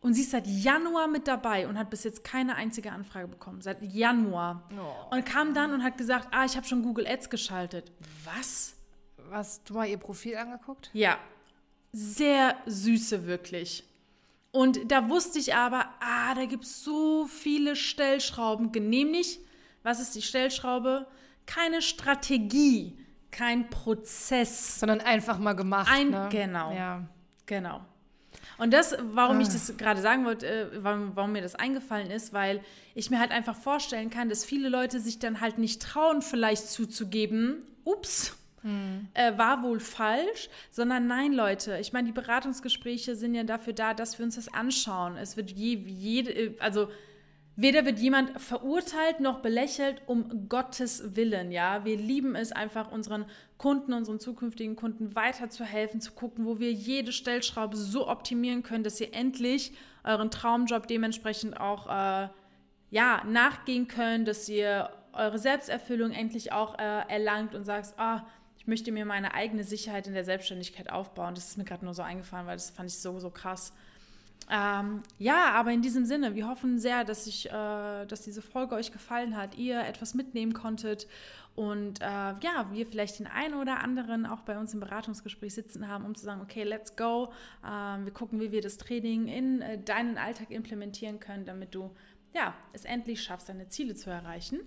und 0.04 0.12
sie 0.12 0.20
ist 0.20 0.32
seit 0.32 0.46
Januar 0.46 1.08
mit 1.08 1.26
dabei 1.26 1.66
und 1.66 1.78
hat 1.78 1.88
bis 1.88 2.04
jetzt 2.04 2.24
keine 2.24 2.56
einzige 2.56 2.92
Anfrage 2.92 3.26
bekommen. 3.26 3.62
Seit 3.62 3.82
Januar. 3.82 4.68
Oh. 4.78 5.14
Und 5.16 5.24
kam 5.24 5.54
dann 5.54 5.72
und 5.72 5.82
hat 5.82 5.96
gesagt, 5.96 6.28
ah, 6.30 6.44
ich 6.44 6.56
habe 6.56 6.66
schon 6.66 6.82
Google 6.82 7.06
Ads 7.06 7.30
geschaltet. 7.30 7.90
Was? 8.22 8.74
Hast 9.30 9.70
du 9.70 9.72
mal 9.72 9.86
ihr 9.86 9.96
Profil 9.96 10.36
angeguckt? 10.36 10.90
Ja. 10.92 11.16
Sehr 11.92 12.54
süße, 12.66 13.26
wirklich. 13.26 13.82
Und 14.54 14.90
da 14.90 15.08
wusste 15.08 15.38
ich 15.38 15.54
aber, 15.54 15.86
ah, 16.00 16.34
da 16.34 16.46
gibt 16.46 16.64
es 16.64 16.82
so 16.82 17.26
viele 17.26 17.76
Stellschrauben. 17.76 18.70
Nämlich, 18.70 19.40
was 19.82 20.00
ist 20.00 20.14
die 20.14 20.22
Stellschraube? 20.22 21.06
Keine 21.44 21.82
Strategie 21.82 22.96
kein 23.34 23.68
Prozess. 23.68 24.78
Sondern 24.78 25.00
einfach 25.00 25.38
mal 25.38 25.54
gemacht. 25.54 25.90
Ein, 25.92 26.10
ne? 26.10 26.28
Genau. 26.30 26.72
Ja. 26.72 27.04
Genau. 27.46 27.80
Und 28.56 28.72
das, 28.72 28.96
warum 29.12 29.38
ah. 29.38 29.40
ich 29.40 29.48
das 29.48 29.76
gerade 29.76 30.00
sagen 30.00 30.24
wollte, 30.24 30.46
äh, 30.46 30.66
warum, 30.82 31.12
warum, 31.14 31.32
mir 31.32 31.42
das 31.42 31.56
eingefallen 31.56 32.10
ist, 32.10 32.32
weil 32.32 32.62
ich 32.94 33.10
mir 33.10 33.18
halt 33.18 33.32
einfach 33.32 33.56
vorstellen 33.56 34.08
kann, 34.08 34.28
dass 34.28 34.44
viele 34.44 34.68
Leute 34.68 35.00
sich 35.00 35.18
dann 35.18 35.40
halt 35.40 35.58
nicht 35.58 35.82
trauen, 35.82 36.22
vielleicht 36.22 36.68
zuzugeben, 36.68 37.64
ups, 37.84 38.36
äh, 39.14 39.36
war 39.36 39.62
wohl 39.62 39.80
falsch, 39.80 40.48
sondern 40.70 41.06
nein, 41.06 41.32
Leute, 41.32 41.78
ich 41.78 41.92
meine, 41.92 42.06
die 42.06 42.12
Beratungsgespräche 42.12 43.14
sind 43.16 43.34
ja 43.34 43.44
dafür 43.44 43.72
da, 43.72 43.94
dass 43.94 44.18
wir 44.18 44.24
uns 44.24 44.36
das 44.36 44.52
anschauen. 44.52 45.16
Es 45.16 45.36
wird 45.36 45.50
je, 45.50 45.74
jede, 45.74 46.54
also 46.60 46.88
Weder 47.56 47.84
wird 47.84 48.00
jemand 48.00 48.40
verurteilt 48.40 49.20
noch 49.20 49.38
belächelt, 49.38 50.02
um 50.06 50.48
Gottes 50.48 51.14
Willen. 51.14 51.52
Ja, 51.52 51.84
wir 51.84 51.96
lieben 51.96 52.34
es 52.34 52.50
einfach, 52.50 52.90
unseren 52.90 53.26
Kunden, 53.58 53.92
unseren 53.92 54.18
zukünftigen 54.18 54.74
Kunden 54.74 55.14
weiterzuhelfen, 55.14 56.00
zu 56.00 56.12
gucken, 56.12 56.46
wo 56.46 56.58
wir 56.58 56.72
jede 56.72 57.12
Stellschraube 57.12 57.76
so 57.76 58.08
optimieren 58.08 58.64
können, 58.64 58.82
dass 58.82 59.00
ihr 59.00 59.14
endlich 59.14 59.72
euren 60.02 60.32
Traumjob 60.32 60.88
dementsprechend 60.88 61.60
auch 61.60 61.86
äh, 61.86 62.28
ja, 62.90 63.22
nachgehen 63.24 63.86
könnt, 63.86 64.26
dass 64.26 64.48
ihr 64.48 64.90
eure 65.12 65.38
Selbsterfüllung 65.38 66.10
endlich 66.10 66.50
auch 66.50 66.76
äh, 66.76 67.08
erlangt 67.08 67.54
und 67.54 67.62
sagst, 67.64 67.94
ah, 67.98 68.26
ich 68.64 68.68
möchte 68.68 68.92
mir 68.92 69.04
meine 69.04 69.34
eigene 69.34 69.62
Sicherheit 69.62 70.06
in 70.06 70.14
der 70.14 70.24
Selbstständigkeit 70.24 70.90
aufbauen. 70.90 71.34
Das 71.34 71.48
ist 71.48 71.58
mir 71.58 71.64
gerade 71.64 71.84
nur 71.84 71.92
so 71.92 72.00
eingefallen, 72.00 72.46
weil 72.46 72.56
das 72.56 72.70
fand 72.70 72.88
ich 72.88 72.96
so, 72.96 73.20
so 73.20 73.28
krass. 73.28 73.74
Ähm, 74.50 75.02
ja, 75.18 75.52
aber 75.52 75.70
in 75.72 75.82
diesem 75.82 76.06
Sinne, 76.06 76.34
wir 76.34 76.48
hoffen 76.48 76.78
sehr, 76.78 77.04
dass, 77.04 77.26
ich, 77.26 77.50
äh, 77.50 78.06
dass 78.06 78.22
diese 78.22 78.40
Folge 78.40 78.74
euch 78.74 78.90
gefallen 78.90 79.36
hat, 79.36 79.58
ihr 79.58 79.80
etwas 79.80 80.14
mitnehmen 80.14 80.54
konntet 80.54 81.06
und 81.54 82.00
äh, 82.00 82.04
ja, 82.04 82.70
wir 82.72 82.86
vielleicht 82.86 83.18
den 83.18 83.26
einen 83.26 83.52
oder 83.52 83.82
anderen 83.84 84.24
auch 84.24 84.40
bei 84.40 84.58
uns 84.58 84.72
im 84.72 84.80
Beratungsgespräch 84.80 85.52
sitzen 85.52 85.86
haben, 85.86 86.06
um 86.06 86.14
zu 86.14 86.24
sagen, 86.24 86.40
okay, 86.40 86.62
let's 86.62 86.96
go. 86.96 87.34
Ähm, 87.62 88.06
wir 88.06 88.14
gucken, 88.14 88.40
wie 88.40 88.50
wir 88.50 88.62
das 88.62 88.78
Training 88.78 89.28
in 89.28 89.60
äh, 89.60 89.78
deinen 89.78 90.16
Alltag 90.16 90.50
implementieren 90.50 91.20
können, 91.20 91.44
damit 91.44 91.74
du 91.74 91.94
ja, 92.34 92.54
es 92.72 92.86
endlich 92.86 93.22
schaffst, 93.22 93.50
deine 93.50 93.68
Ziele 93.68 93.94
zu 93.94 94.08
erreichen. 94.08 94.60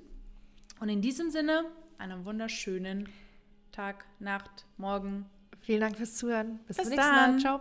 Und 0.79 0.89
in 0.89 1.01
diesem 1.01 1.31
Sinne, 1.31 1.65
einen 1.97 2.25
wunderschönen 2.25 3.09
Tag, 3.77 4.05
Nacht, 4.17 4.65
Morgen. 4.77 5.29
Vielen 5.61 5.81
Dank 5.81 5.97
fürs 5.97 6.15
Zuhören. 6.15 6.57
Bis, 6.65 6.77
Bis 6.77 6.87
zum 6.87 6.95
nächsten 6.95 7.13
dann. 7.13 7.31
Mal. 7.33 7.39
Ciao. 7.39 7.59